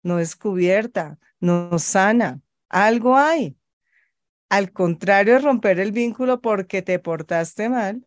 [0.04, 2.42] no descubierta, no sana.
[2.70, 3.58] Algo hay.
[4.50, 8.06] Al contrario de romper el vínculo porque te portaste mal,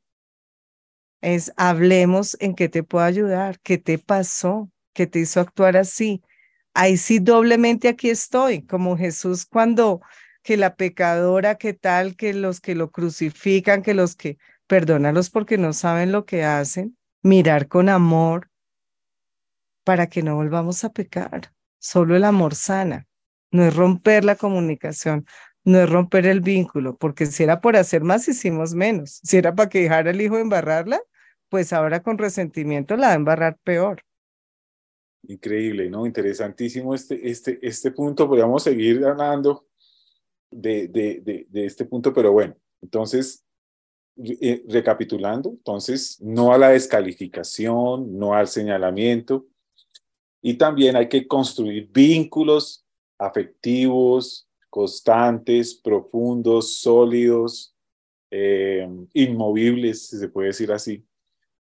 [1.23, 6.23] es hablemos en qué te puedo ayudar, qué te pasó, qué te hizo actuar así.
[6.75, 10.03] Ahí sí doblemente aquí estoy, como Jesús cuando
[10.45, 15.57] que la pecadora, que tal, que los que lo crucifican, que los que perdónalos porque
[15.59, 18.51] no saben lo que hacen, mirar con amor
[19.85, 21.53] para que no volvamos a pecar.
[21.79, 23.07] Solo el amor sana,
[23.51, 25.27] no es romper la comunicación,
[25.65, 29.21] no es romper el vínculo, porque si era por hacer más, hicimos menos.
[29.23, 31.01] Si era para que dejara el hijo embarrarla,
[31.49, 34.03] pues ahora con resentimiento la va a embarrar peor.
[35.27, 36.05] Increíble, ¿no?
[36.05, 38.29] Interesantísimo este, este, este punto.
[38.29, 39.67] Podríamos seguir hablando
[40.55, 43.45] de, de, de, este punto, pero bueno, entonces,
[44.17, 49.47] eh, recapitulando, entonces, no a la descalificación, no al señalamiento,
[50.41, 52.87] y también hay que construir vínculos
[53.19, 57.75] afectivos, constantes, profundos, sólidos,
[58.31, 61.05] eh, inmovibles, si se puede decir así.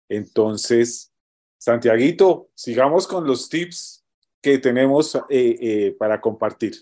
[0.09, 1.13] Entonces,
[1.59, 4.05] Santiaguito, sigamos con los tips
[4.43, 6.75] que tenemos eh, para compartir.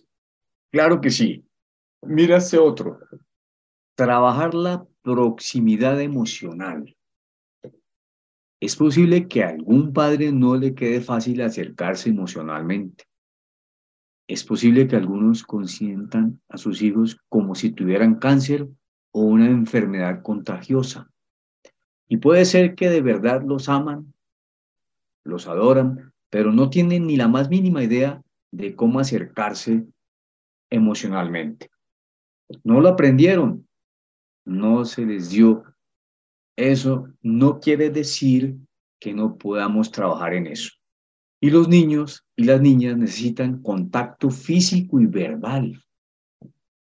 [0.71, 1.45] Claro que sí.
[2.05, 2.99] Mira otro.
[3.95, 6.97] Trabajar la proximidad emocional.
[8.61, 13.05] Es posible que a algún padre no le quede fácil acercarse emocionalmente.
[14.27, 18.69] Es posible que algunos consientan a sus hijos como si tuvieran cáncer
[19.13, 21.09] o una enfermedad contagiosa.
[22.09, 24.13] Y puede ser que de verdad los aman,
[25.25, 29.87] los adoran, pero no tienen ni la más mínima idea de cómo acercarse
[30.71, 31.72] emocionalmente.
[32.65, 33.67] No lo aprendieron,
[34.45, 35.65] no se les dio.
[36.57, 38.57] Eso no quiere decir
[39.01, 40.71] que no podamos trabajar en eso.
[41.41, 45.83] Y los niños y las niñas necesitan contacto físico y verbal.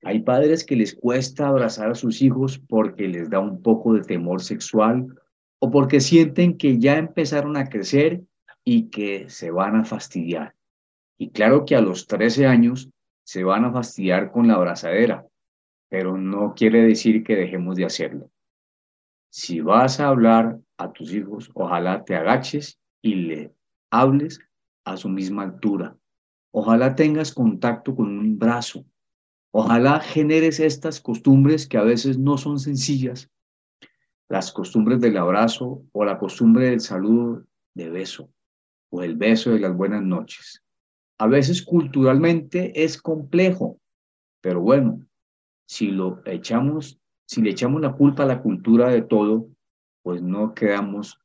[0.04, 4.02] Hay padres que les cuesta abrazar a sus hijos porque les da un poco de
[4.02, 5.06] temor sexual
[5.58, 8.22] o porque sienten que ya empezaron a crecer
[8.64, 10.54] y que se van a fastidiar.
[11.18, 12.90] Y claro que a los 13 años
[13.24, 15.26] se van a fastidiar con la abrazadera,
[15.94, 18.28] pero no quiere decir que dejemos de hacerlo.
[19.30, 23.54] Si vas a hablar a tus hijos, ojalá te agaches y le
[23.92, 24.40] hables
[24.84, 25.96] a su misma altura.
[26.50, 28.84] Ojalá tengas contacto con un brazo.
[29.52, 33.30] Ojalá generes estas costumbres que a veces no son sencillas.
[34.28, 38.28] Las costumbres del abrazo o la costumbre del saludo de beso
[38.90, 40.60] o el beso de las buenas noches.
[41.18, 43.78] A veces culturalmente es complejo,
[44.40, 45.06] pero bueno,
[45.66, 49.48] si lo echamos, si le echamos la culpa a la cultura de todo,
[50.02, 51.18] pues no quedamos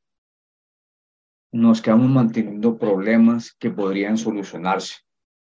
[1.52, 4.96] nos quedamos manteniendo problemas que podrían solucionarse.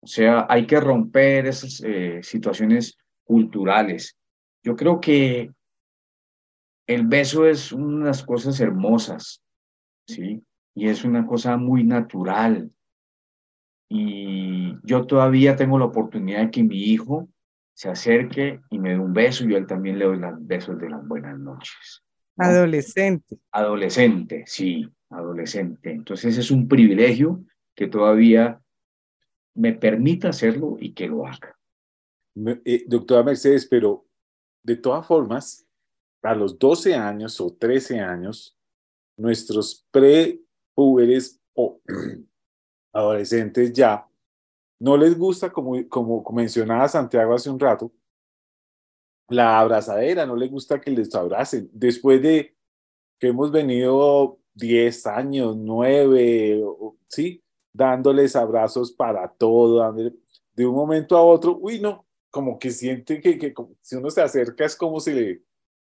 [0.01, 4.17] O sea, hay que romper esas eh, situaciones culturales.
[4.65, 5.53] Yo creo que
[6.87, 9.43] el beso es unas cosas hermosas,
[10.07, 10.43] ¿sí?
[10.75, 12.71] Y es una cosa muy natural.
[13.89, 17.29] Y yo todavía tengo la oportunidad de que mi hijo
[17.75, 20.79] se acerque y me dé un beso y yo él también le doy los besos
[20.79, 22.03] de las buenas noches.
[22.37, 23.39] Adolescente.
[23.51, 25.91] Adolescente, sí adolescente.
[25.91, 28.61] Entonces es un privilegio que todavía
[29.55, 31.57] me permita hacerlo y que lo haga.
[32.65, 34.07] Eh, doctora Mercedes, pero
[34.63, 35.67] de todas formas,
[36.23, 38.57] a los 12 años o 13 años,
[39.17, 41.81] nuestros pre-púberes o
[42.93, 44.07] adolescentes ya
[44.83, 47.93] no les gusta, como, como mencionaba Santiago hace un rato,
[49.29, 51.71] la abrazadera, no les gusta que les abracen.
[51.73, 52.57] Después de
[53.21, 56.65] que hemos venido 10 años, 9,
[57.07, 57.45] ¿sí?
[57.73, 63.39] Dándoles abrazos para todo, de un momento a otro, uy, no, como que siente que,
[63.39, 65.43] que si uno se acerca es como si le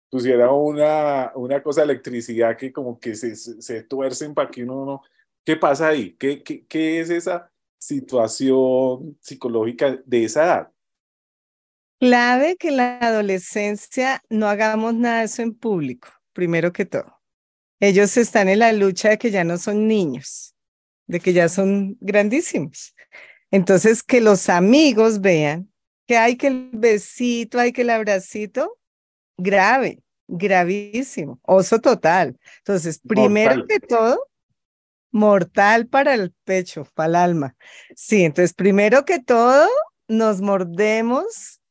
[0.09, 4.85] pusiera una, una cosa de electricidad que como que se, se tuercen para que uno
[4.85, 5.01] no...
[5.45, 6.17] ¿Qué pasa ahí?
[6.19, 7.49] ¿Qué, qué, qué es esa
[7.80, 10.71] situación psicológica de esa edad?
[11.99, 17.19] Clave que en la adolescencia no hagamos nada de eso en público, primero que todo.
[17.80, 20.55] Ellos están en la lucha de que ya no son niños,
[21.07, 22.93] de que ya son grandísimos.
[23.51, 25.71] Entonces, que los amigos vean
[26.07, 28.77] que hay que el besito, hay que el abracito,
[29.38, 32.38] grave, gravísimo, oso total.
[32.59, 34.28] Entonces, primero que todo,
[35.12, 37.55] mortal para el pecho, para el alma.
[37.95, 39.68] Sí, entonces, primero que todo,
[40.07, 41.62] nos mordemos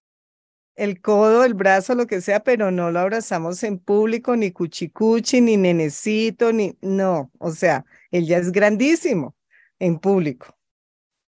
[0.77, 5.41] el codo, el brazo, lo que sea, pero no lo abrazamos en público, ni cuchicuchi,
[5.41, 9.35] ni nenecito, ni no, o sea, él ya es grandísimo
[9.81, 10.57] en público.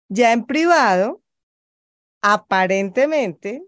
[0.08, 1.22] Ya en privado,
[2.20, 3.64] aparentemente,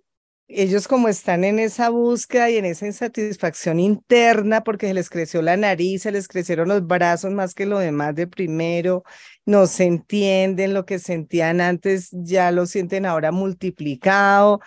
[0.49, 5.41] ellos como están en esa búsqueda y en esa insatisfacción interna porque se les creció
[5.43, 9.05] la nariz, se les crecieron los brazos más que lo demás de primero,
[9.47, 14.61] no se entienden lo que sentían antes, ya lo sienten ahora multiplicado,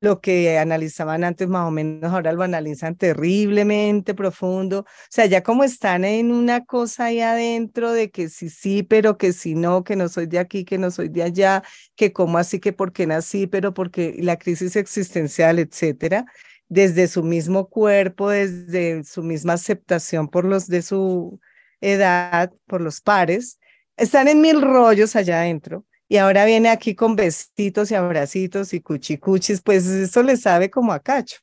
[0.00, 4.80] lo que analizaban antes más o menos ahora lo analizan terriblemente profundo.
[4.80, 9.18] O sea, ya como están en una cosa ahí adentro de que sí, sí, pero
[9.18, 11.62] que si no, que no soy de aquí, que no soy de allá,
[11.96, 16.26] que cómo así, que por qué nací, pero porque la crisis existencial, etcétera,
[16.68, 21.40] desde su mismo cuerpo, desde su misma aceptación por los de su
[21.80, 23.58] edad, por los pares,
[23.96, 28.80] están en mil rollos allá adentro y ahora viene aquí con besitos y abracitos y
[28.80, 31.38] cuchicuchis, pues eso le sabe como a cacho.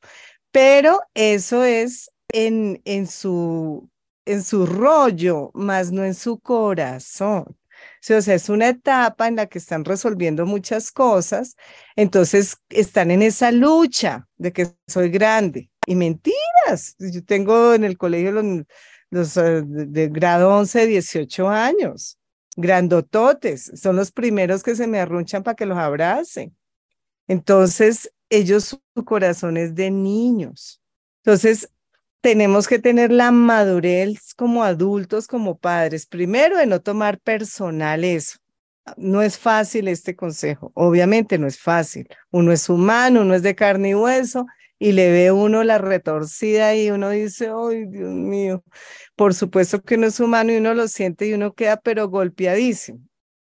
[0.52, 3.90] Pero eso es en, en, su,
[4.26, 7.44] en su rollo, más no en su corazón.
[7.48, 11.56] o sea, es una etapa en la que están resolviendo muchas cosas,
[11.96, 15.70] entonces están en esa lucha de que soy grande.
[15.86, 18.44] Y mentiras, yo tengo en el colegio los,
[19.10, 22.18] los eh, de grado 11, 18 años
[22.56, 26.56] grandototes, son los primeros que se me arrunchan para que los abracen.
[27.28, 30.80] Entonces, ellos, su corazón es de niños.
[31.24, 31.70] Entonces,
[32.20, 38.38] tenemos que tener la madurez como adultos, como padres, primero de no tomar personal eso.
[38.96, 42.08] No es fácil este consejo, obviamente no es fácil.
[42.30, 44.46] Uno es humano, uno es de carne y hueso
[44.82, 48.64] y le ve uno la retorcida y uno dice, ay, Dios mío,
[49.14, 52.98] por supuesto que uno es humano y uno lo siente y uno queda pero golpeadísimo.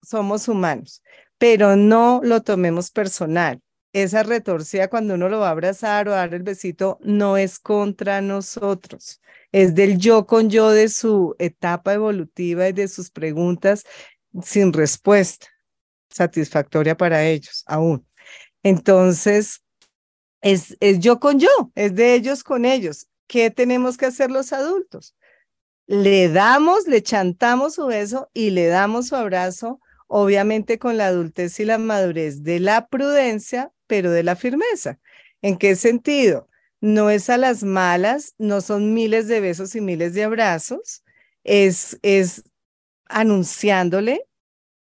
[0.01, 1.03] Somos humanos,
[1.37, 3.61] pero no lo tomemos personal.
[3.93, 8.21] Esa retorcida cuando uno lo va a abrazar o dar el besito no es contra
[8.21, 9.21] nosotros,
[9.51, 13.83] es del yo con yo de su etapa evolutiva y de sus preguntas
[14.41, 15.45] sin respuesta
[16.09, 18.03] satisfactoria para ellos aún.
[18.63, 19.61] Entonces,
[20.41, 23.07] es, es yo con yo, es de ellos con ellos.
[23.27, 25.15] ¿Qué tenemos que hacer los adultos?
[25.87, 31.59] Le damos, le chantamos su beso y le damos su abrazo, obviamente con la adultez
[31.59, 34.99] y la madurez de la prudencia, pero de la firmeza.
[35.41, 36.47] ¿En qué sentido?
[36.81, 41.03] No es a las malas, no son miles de besos y miles de abrazos,
[41.43, 42.43] es, es
[43.05, 44.25] anunciándole,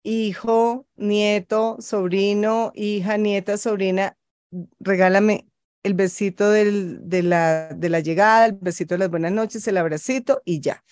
[0.03, 4.17] hijo, nieto, sobrino, hija, nieta, sobrina,
[4.81, 5.47] regálame
[5.83, 10.85] el besito de, la, llegada, el besito de las buenas noches, el abracito y ya.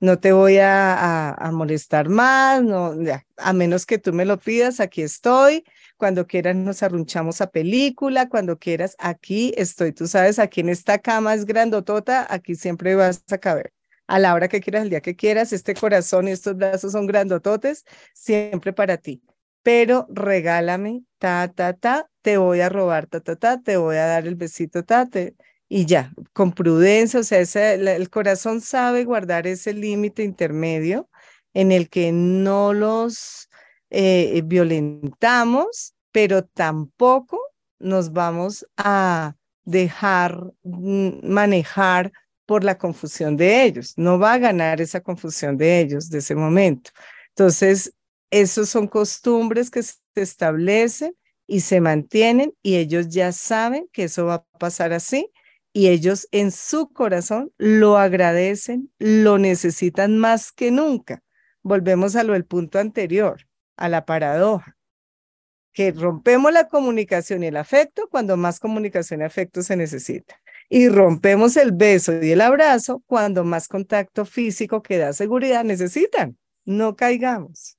[0.00, 2.94] No te voy a, molestar más, no,
[3.36, 5.64] a menos que tú me lo pidas, aquí estoy.
[5.96, 9.92] Cuando quieras nos arrunchamos a película, cuando quieras, aquí estoy.
[9.92, 13.72] Tú sabes, aquí en esta cama es grandotota, aquí siempre vas a caber.
[14.06, 17.06] A la hora que quieras, el día que quieras, este corazón y estos brazos son
[17.08, 17.84] grandototes,
[18.14, 19.20] siempre para ti
[19.68, 24.04] pero regálame, ta, ta, ta, te voy a robar, ta, ta, ta, te voy a
[24.04, 25.34] dar el besito, ta, te,
[25.66, 31.08] y ya, con prudencia, o sea, el corazón sabe guardar ese límite intermedio
[31.54, 33.48] en el que no los
[33.88, 37.40] eh, violentamos, pero tampoco
[37.78, 42.12] nos vamos a dejar mm, manejar
[42.44, 43.94] por la confusión de ellos.
[43.96, 46.90] No va a ganar esa confusión de ellos de ese momento.
[47.30, 47.94] Entonces,
[48.30, 51.14] esos son costumbres que se establecen
[51.48, 55.32] y se mantienen y ellos ya saben que eso va a pasar así
[55.72, 61.22] y ellos en su corazón lo agradecen, lo necesitan más que nunca.
[61.62, 63.46] Volvemos a lo del punto anterior,
[63.76, 64.76] a la paradoja,
[65.72, 70.40] que rompemos la comunicación y el afecto cuando más comunicación y afecto se necesita.
[70.68, 76.36] Y rompemos el beso y el abrazo cuando más contacto físico que da seguridad necesitan.
[76.66, 77.78] No caigamos.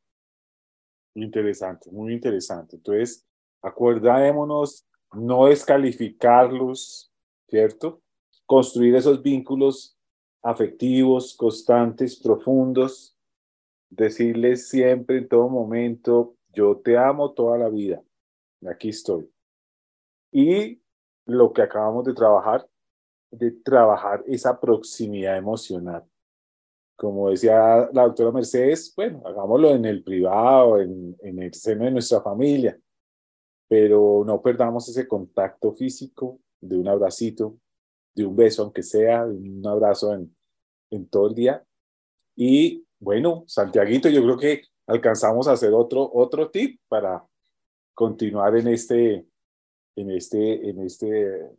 [1.14, 2.78] Interesante, muy interesante.
[2.78, 3.26] Entonces,
[3.62, 7.12] acordámonos no descalificarlos,
[7.48, 8.02] ¿cierto?
[8.46, 9.98] Construir esos vínculos
[10.42, 13.18] afectivos, constantes, profundos,
[13.90, 18.02] decirles siempre en todo momento, yo te amo toda la vida,
[18.68, 19.30] aquí estoy.
[20.32, 20.82] Y
[21.26, 22.68] lo que acabamos de trabajar,
[23.32, 26.06] de trabajar esa proximidad emocional
[27.00, 31.92] como decía la doctora Mercedes, bueno, hagámoslo en el privado, en, en el seno de
[31.92, 32.78] nuestra familia,
[33.70, 37.58] pero no perdamos ese contacto físico de un abracito,
[38.16, 40.36] de un beso, aunque sea, de un abrazo en,
[40.90, 41.64] en todo el día.
[42.36, 47.24] Y bueno, Santiaguito, yo creo que alcanzamos a hacer otro, otro tip para
[47.94, 49.26] continuar en este,
[49.96, 51.52] en este, en este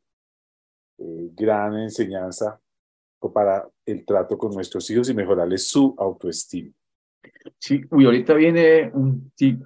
[0.99, 2.61] eh, gran enseñanza
[3.33, 6.73] para el trato con nuestros hijos y mejorarles su autoestima.
[7.59, 9.63] Sí, y ahorita viene un tip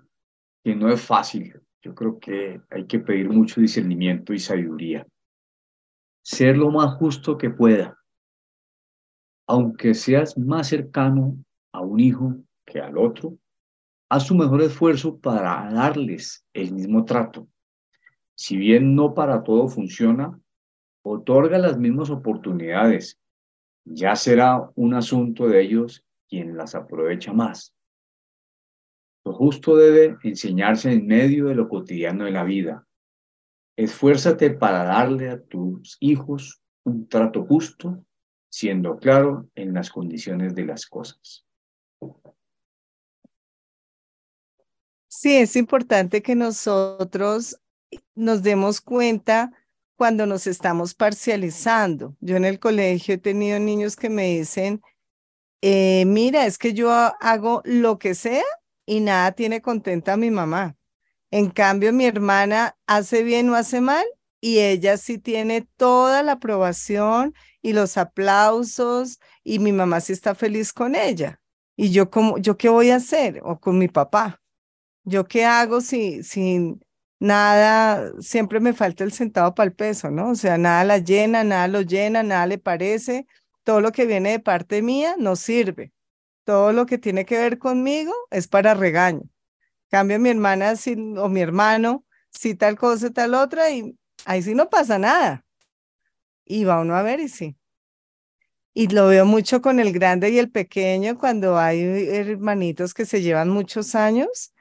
[0.63, 1.64] que no es fácil.
[1.85, 5.07] Yo creo que hay que pedir mucho discernimiento y sabiduría.
[6.23, 7.99] Ser lo más justo que pueda.
[9.47, 11.37] Aunque seas más cercano
[11.73, 13.37] a un hijo que al otro,
[14.09, 17.49] haz su mejor esfuerzo para darles el mismo trato.
[18.35, 20.41] Si bien no para todo funciona,
[21.03, 23.21] otorga las mismas oportunidades.
[23.85, 27.74] Ya será un asunto de ellos quien las aprovecha más.
[29.25, 32.87] Lo justo debe enseñarse en medio de lo cotidiano de la vida.
[33.77, 38.05] Esfuérzate para darle a tus hijos un trato justo,
[38.51, 41.47] siendo claro en las condiciones de las cosas.
[45.09, 47.59] Sí, es importante que nosotros
[48.15, 49.53] nos demos cuenta
[49.97, 52.15] cuando nos estamos parcializando.
[52.21, 54.83] Yo en el colegio he tenido niños que me dicen,
[55.63, 58.45] eh, mira, es que yo hago lo que sea
[58.87, 60.77] y nada tiene contenta a mi mamá.
[61.31, 64.05] En cambio, mi hermana hace bien o hace mal
[64.41, 70.35] y ella sí tiene toda la aprobación y los aplausos y mi mamá sí está
[70.35, 71.41] feliz con ella.
[71.77, 73.41] Y yo, como, ¿yo qué voy a hacer?
[73.43, 74.43] O con mi papá.
[75.05, 76.77] ¿Yo qué hago si, si
[77.19, 80.31] nada, siempre me falta el centavo para el peso, ¿no?
[80.31, 83.27] O sea, nada la llena, nada lo llena, nada le parece.
[83.65, 85.94] Todo lo que viene de parte mía no sirve.
[86.45, 89.23] Todo lo que tiene que ver conmigo es para regaño.
[89.91, 90.75] Cambio mi hermana
[91.19, 95.45] o mi hermano, si tal cosa, tal otra, y ahí sí no pasa nada.
[96.45, 97.57] Y va uno a ver y sí.
[98.75, 103.23] Y lo veo mucho con el grande y el pequeño cuando hay hermanitos que se
[103.23, 104.55] llevan muchos años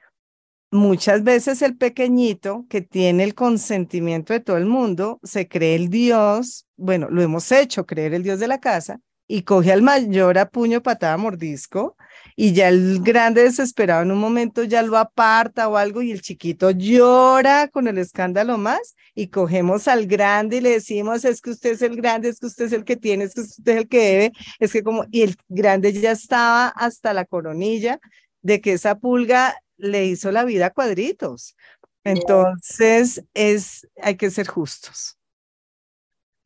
[0.74, 5.88] muchas veces el pequeñito que tiene el consentimiento de todo el mundo se cree el
[5.88, 10.38] Dios, bueno, lo hemos hecho, creer el Dios de la casa, y coge al mayor
[10.38, 11.96] a puño, patada, mordisco,
[12.36, 16.20] y ya el grande desesperado en un momento ya lo aparta o algo, y el
[16.20, 21.50] chiquito llora con el escándalo más, y cogemos al grande y le decimos, es que
[21.50, 23.78] usted es el grande, es que usted es el que tiene, es que usted es
[23.78, 28.00] el que debe, es que como, y el grande ya estaba hasta la coronilla
[28.42, 31.56] de que esa pulga le hizo la vida a cuadritos.
[32.04, 35.18] Entonces, es, hay que ser justos.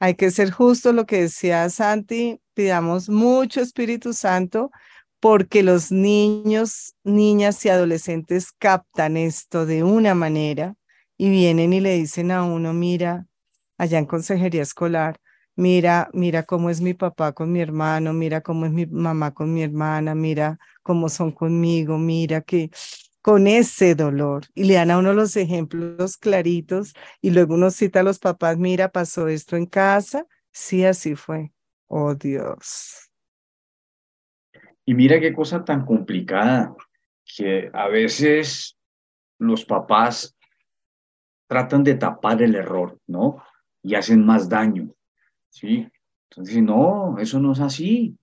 [0.00, 4.72] Hay que ser justos, lo que decía Santi, pidamos mucho Espíritu Santo
[5.20, 10.74] porque los niños, niñas y adolescentes captan esto de una manera
[11.16, 13.28] y vienen y le dicen a uno, mira,
[13.76, 15.20] allá en consejería escolar,
[15.54, 19.54] mira, mira cómo es mi papá con mi hermano, mira cómo es mi mamá con
[19.54, 22.70] mi hermana, mira cómo son conmigo, mira que
[23.22, 28.00] con ese dolor y le dan a uno los ejemplos claritos y luego uno cita
[28.00, 31.52] a los papás, mira, pasó esto en casa, sí, así fue.
[31.88, 33.10] Oh Dios.
[34.84, 36.74] Y mira qué cosa tan complicada,
[37.36, 38.78] que a veces
[39.38, 40.36] los papás
[41.46, 43.42] tratan de tapar el error, ¿no?
[43.82, 44.94] Y hacen más daño,
[45.50, 45.88] ¿sí?
[46.30, 48.16] Entonces, no, eso no es así.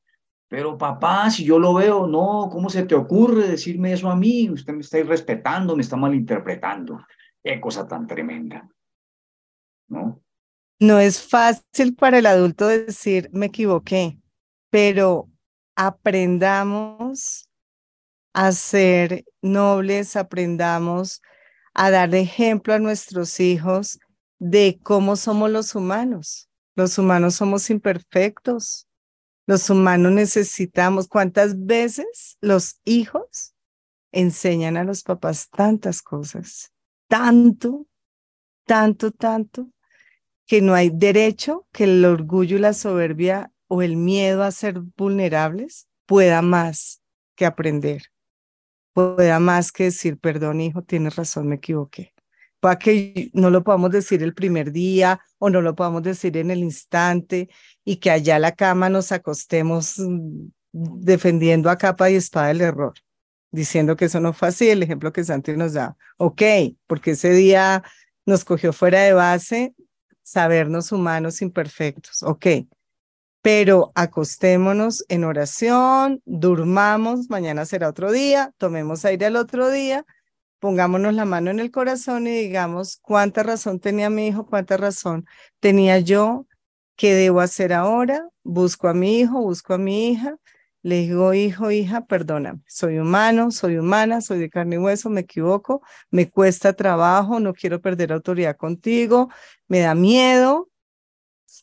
[0.48, 4.50] Pero papá, si yo lo veo, no, ¿cómo se te ocurre decirme eso a mí?
[4.50, 7.06] Usted me está irrespetando, me está malinterpretando.
[7.44, 8.68] Qué cosa tan tremenda.
[9.88, 10.22] ¿No?
[10.80, 14.20] No es fácil para el adulto decir, me equivoqué,
[14.70, 15.30] pero
[15.76, 17.50] aprendamos
[18.34, 21.22] a ser nobles, aprendamos
[21.74, 24.00] a dar ejemplo a nuestros hijos
[24.38, 26.50] de cómo somos los humanos.
[26.76, 28.88] Los humanos somos imperfectos,
[29.48, 33.54] los humanos necesitamos, ¿cuántas veces los hijos
[34.12, 36.74] enseñan a los papás tantas cosas?
[37.08, 37.88] Tanto,
[38.66, 39.70] tanto, tanto,
[40.46, 44.80] que no hay derecho que el orgullo y la soberbia o el miedo a ser
[44.80, 47.02] vulnerables pueda más
[47.36, 48.04] que aprender,
[48.94, 52.16] pueda más que decir, perdón, hijo, tienes razón, me equivoqué
[52.66, 56.50] para que no lo podamos decir el primer día o no lo podamos decir en
[56.50, 57.48] el instante
[57.84, 62.96] y que allá la cama nos acostemos mm, defendiendo a capa y espada el error,
[63.52, 65.96] diciendo que eso no fue así, el ejemplo que Santi nos da.
[66.18, 66.42] Ok,
[66.88, 67.84] porque ese día
[68.26, 69.76] nos cogió fuera de base
[70.26, 72.48] sabernos humanos imperfectos, ok,
[73.42, 80.06] pero acostémonos en oración, durmamos, mañana será otro día, tomemos aire al otro día
[80.66, 85.26] pongámonos la mano en el corazón y digamos cuánta razón tenía mi hijo, cuánta razón
[85.60, 86.48] tenía yo,
[86.96, 90.38] qué debo hacer ahora, busco a mi hijo, busco a mi hija
[90.86, 95.22] Le digo, hijo, hija, perdóname, soy humano, soy humana, soy de carne y hueso, me
[95.22, 95.82] equivoco,
[96.12, 99.30] me cuesta trabajo, no quiero perder autoridad contigo,
[99.68, 100.70] me da miedo,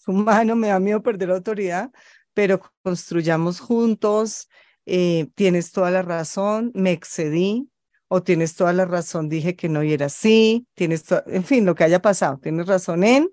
[0.09, 1.93] humano, me da miedo perder autoridad,
[2.35, 4.49] pero construyamos juntos,
[4.87, 7.71] eh, tienes toda la razón, me excedí,
[8.09, 11.77] o tienes toda la razón, dije que no y era así, tienes, en fin, lo
[11.77, 13.31] que haya pasado, tienes razón en,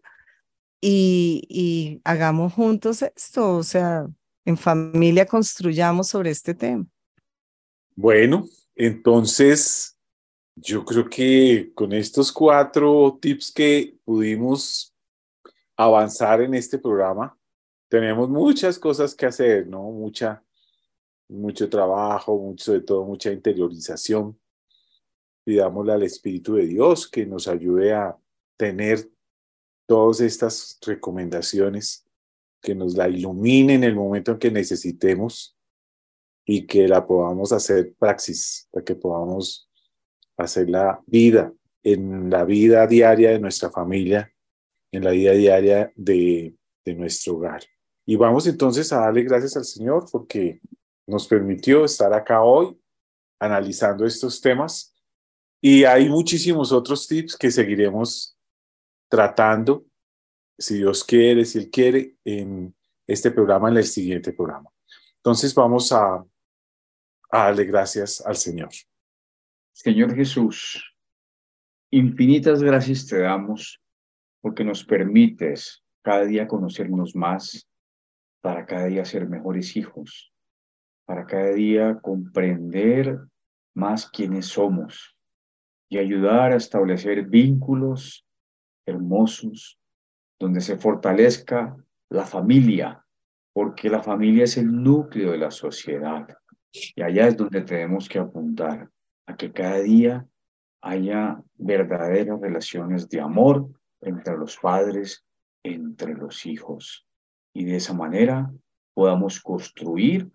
[0.81, 4.05] y, y hagamos juntos esto, o sea,
[4.49, 6.83] en familia construyamos sobre este tema.
[7.95, 9.95] Bueno, entonces
[10.55, 14.95] yo creo que con estos cuatro tips que pudimos
[15.77, 17.37] avanzar en este programa,
[17.89, 19.83] tenemos muchas cosas que hacer, ¿no?
[19.83, 20.43] Mucha,
[21.27, 24.37] mucho trabajo, mucho de todo, mucha interiorización.
[25.43, 28.17] Pidámosle al Espíritu de Dios que nos ayude a
[28.57, 29.07] tener
[29.85, 32.09] todas estas recomendaciones
[32.62, 35.57] que nos la ilumine en el momento en que necesitemos
[36.45, 39.70] y que la podamos hacer praxis, para que podamos
[40.38, 41.53] hacer la vida,
[41.84, 44.32] en la vida diaria de nuestra familia,
[44.91, 47.64] en la vida diaria de, de nuestro hogar.
[48.05, 50.60] Y vamos entonces a darle gracias al Señor porque
[51.05, 52.76] nos permitió estar acá hoy
[53.39, 54.95] analizando estos temas.
[55.62, 58.38] Y hay muchísimos otros tips que seguiremos
[59.10, 59.86] tratando
[60.60, 62.76] si Dios quiere, si Él quiere, en
[63.07, 64.70] este programa, en el siguiente programa.
[65.16, 66.24] Entonces vamos a,
[67.32, 68.70] a darle gracias al Señor.
[69.72, 70.93] Señor Jesús,
[71.91, 73.82] infinitas gracias te damos
[74.41, 77.68] porque nos permites cada día conocernos más,
[78.41, 80.34] para cada día ser mejores hijos,
[81.05, 83.20] para cada día comprender
[83.74, 85.18] más quiénes somos
[85.89, 88.26] y ayudar a establecer vínculos
[88.86, 89.78] hermosos
[90.39, 91.75] donde se fortalezca
[92.09, 93.05] la familia,
[93.53, 96.27] porque la familia es el núcleo de la sociedad.
[96.95, 98.89] Y allá es donde tenemos que apuntar,
[99.27, 100.25] a que cada día
[100.81, 103.67] haya verdaderas relaciones de amor
[104.01, 105.25] entre los padres,
[105.63, 107.05] entre los hijos.
[107.53, 108.51] Y de esa manera
[108.93, 110.31] podamos construir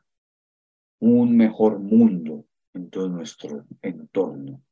[1.00, 2.44] un mejor mundo
[2.74, 4.62] en todo nuestro entorno.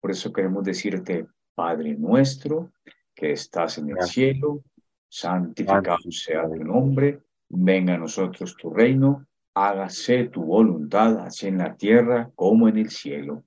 [0.00, 2.72] Por eso queremos decirte, Padre nuestro,
[3.14, 4.62] que estás en el cielo,
[5.08, 11.76] santificado sea tu nombre, venga a nosotros tu reino, hágase tu voluntad, así en la
[11.76, 13.44] tierra como en el cielo.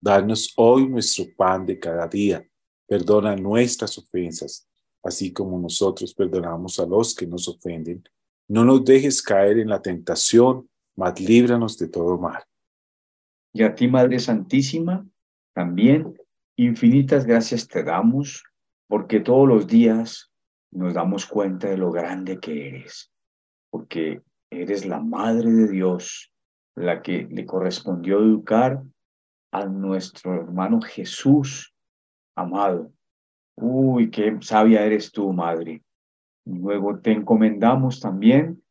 [0.00, 2.44] Danos hoy nuestro pan de cada día,
[2.86, 4.66] perdona nuestras ofensas,
[5.02, 8.02] así como nosotros perdonamos a los que nos ofenden.
[8.48, 12.42] No nos dejes caer en la tentación, mas líbranos de todo mal.
[13.52, 15.06] Y a ti, Madre Santísima,
[15.52, 16.14] también
[16.56, 18.44] infinitas gracias te damos,
[18.88, 20.29] porque todos los días
[20.72, 23.10] nos damos cuenta de lo grande que eres,
[23.70, 26.32] porque eres la Madre de Dios,
[26.76, 28.82] la que le correspondió educar
[29.52, 31.74] a nuestro hermano Jesús,
[32.36, 32.92] amado.
[33.56, 35.82] Uy, qué sabia eres tú, Madre.
[36.46, 38.62] Luego te encomendamos también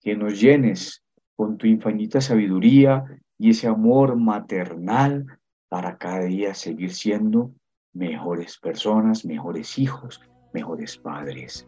[0.00, 1.04] que nos llenes
[1.36, 3.04] con tu infinita sabiduría
[3.36, 5.26] y ese amor maternal
[5.68, 7.52] para cada día seguir siendo
[7.92, 10.20] mejores personas, mejores hijos,
[10.52, 11.66] mejores padres.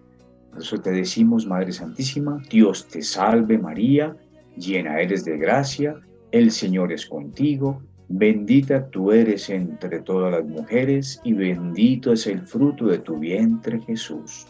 [0.50, 4.16] Por eso te decimos, Madre Santísima, Dios te salve María,
[4.56, 5.94] llena eres de gracia,
[6.32, 12.40] el Señor es contigo, bendita tú eres entre todas las mujeres y bendito es el
[12.40, 14.46] fruto de tu vientre Jesús.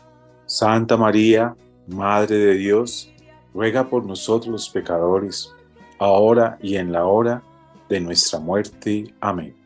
[0.47, 1.55] Santa María,
[1.87, 3.12] Madre de Dios,
[3.53, 5.55] ruega por nosotros los pecadores,
[5.99, 7.43] ahora y en la hora
[7.89, 9.12] de nuestra muerte.
[9.20, 9.60] Amén.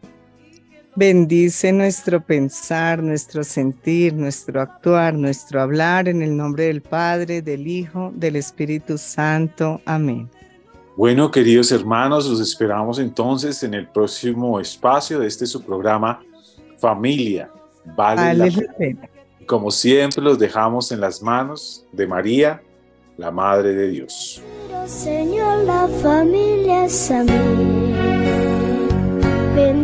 [0.97, 7.67] Bendice nuestro pensar, nuestro sentir, nuestro actuar, nuestro hablar en el nombre del Padre, del
[7.67, 9.81] Hijo, del Espíritu Santo.
[9.85, 10.31] Amén.
[10.97, 16.23] Bueno, queridos hermanos, los esperamos entonces en el próximo espacio de este su programa
[16.79, 17.51] Familia.
[17.97, 19.09] Vale, la pena.
[19.47, 22.63] Como siempre, los dejamos en las manos de María,
[23.17, 24.41] la Madre de Dios.
[24.87, 27.25] Señor, la familia es a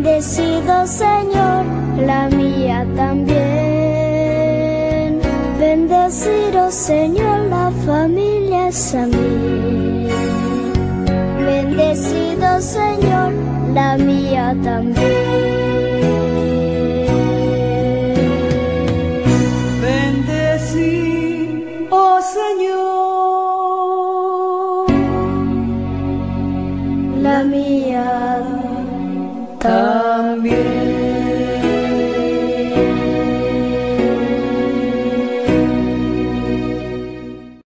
[0.03, 1.63] Bendecido Señor,
[2.07, 3.39] la mía también.
[5.59, 10.07] Bendecido Señor, la familia es mí.
[11.45, 13.31] Bendecido Señor,
[13.75, 15.60] la mía también.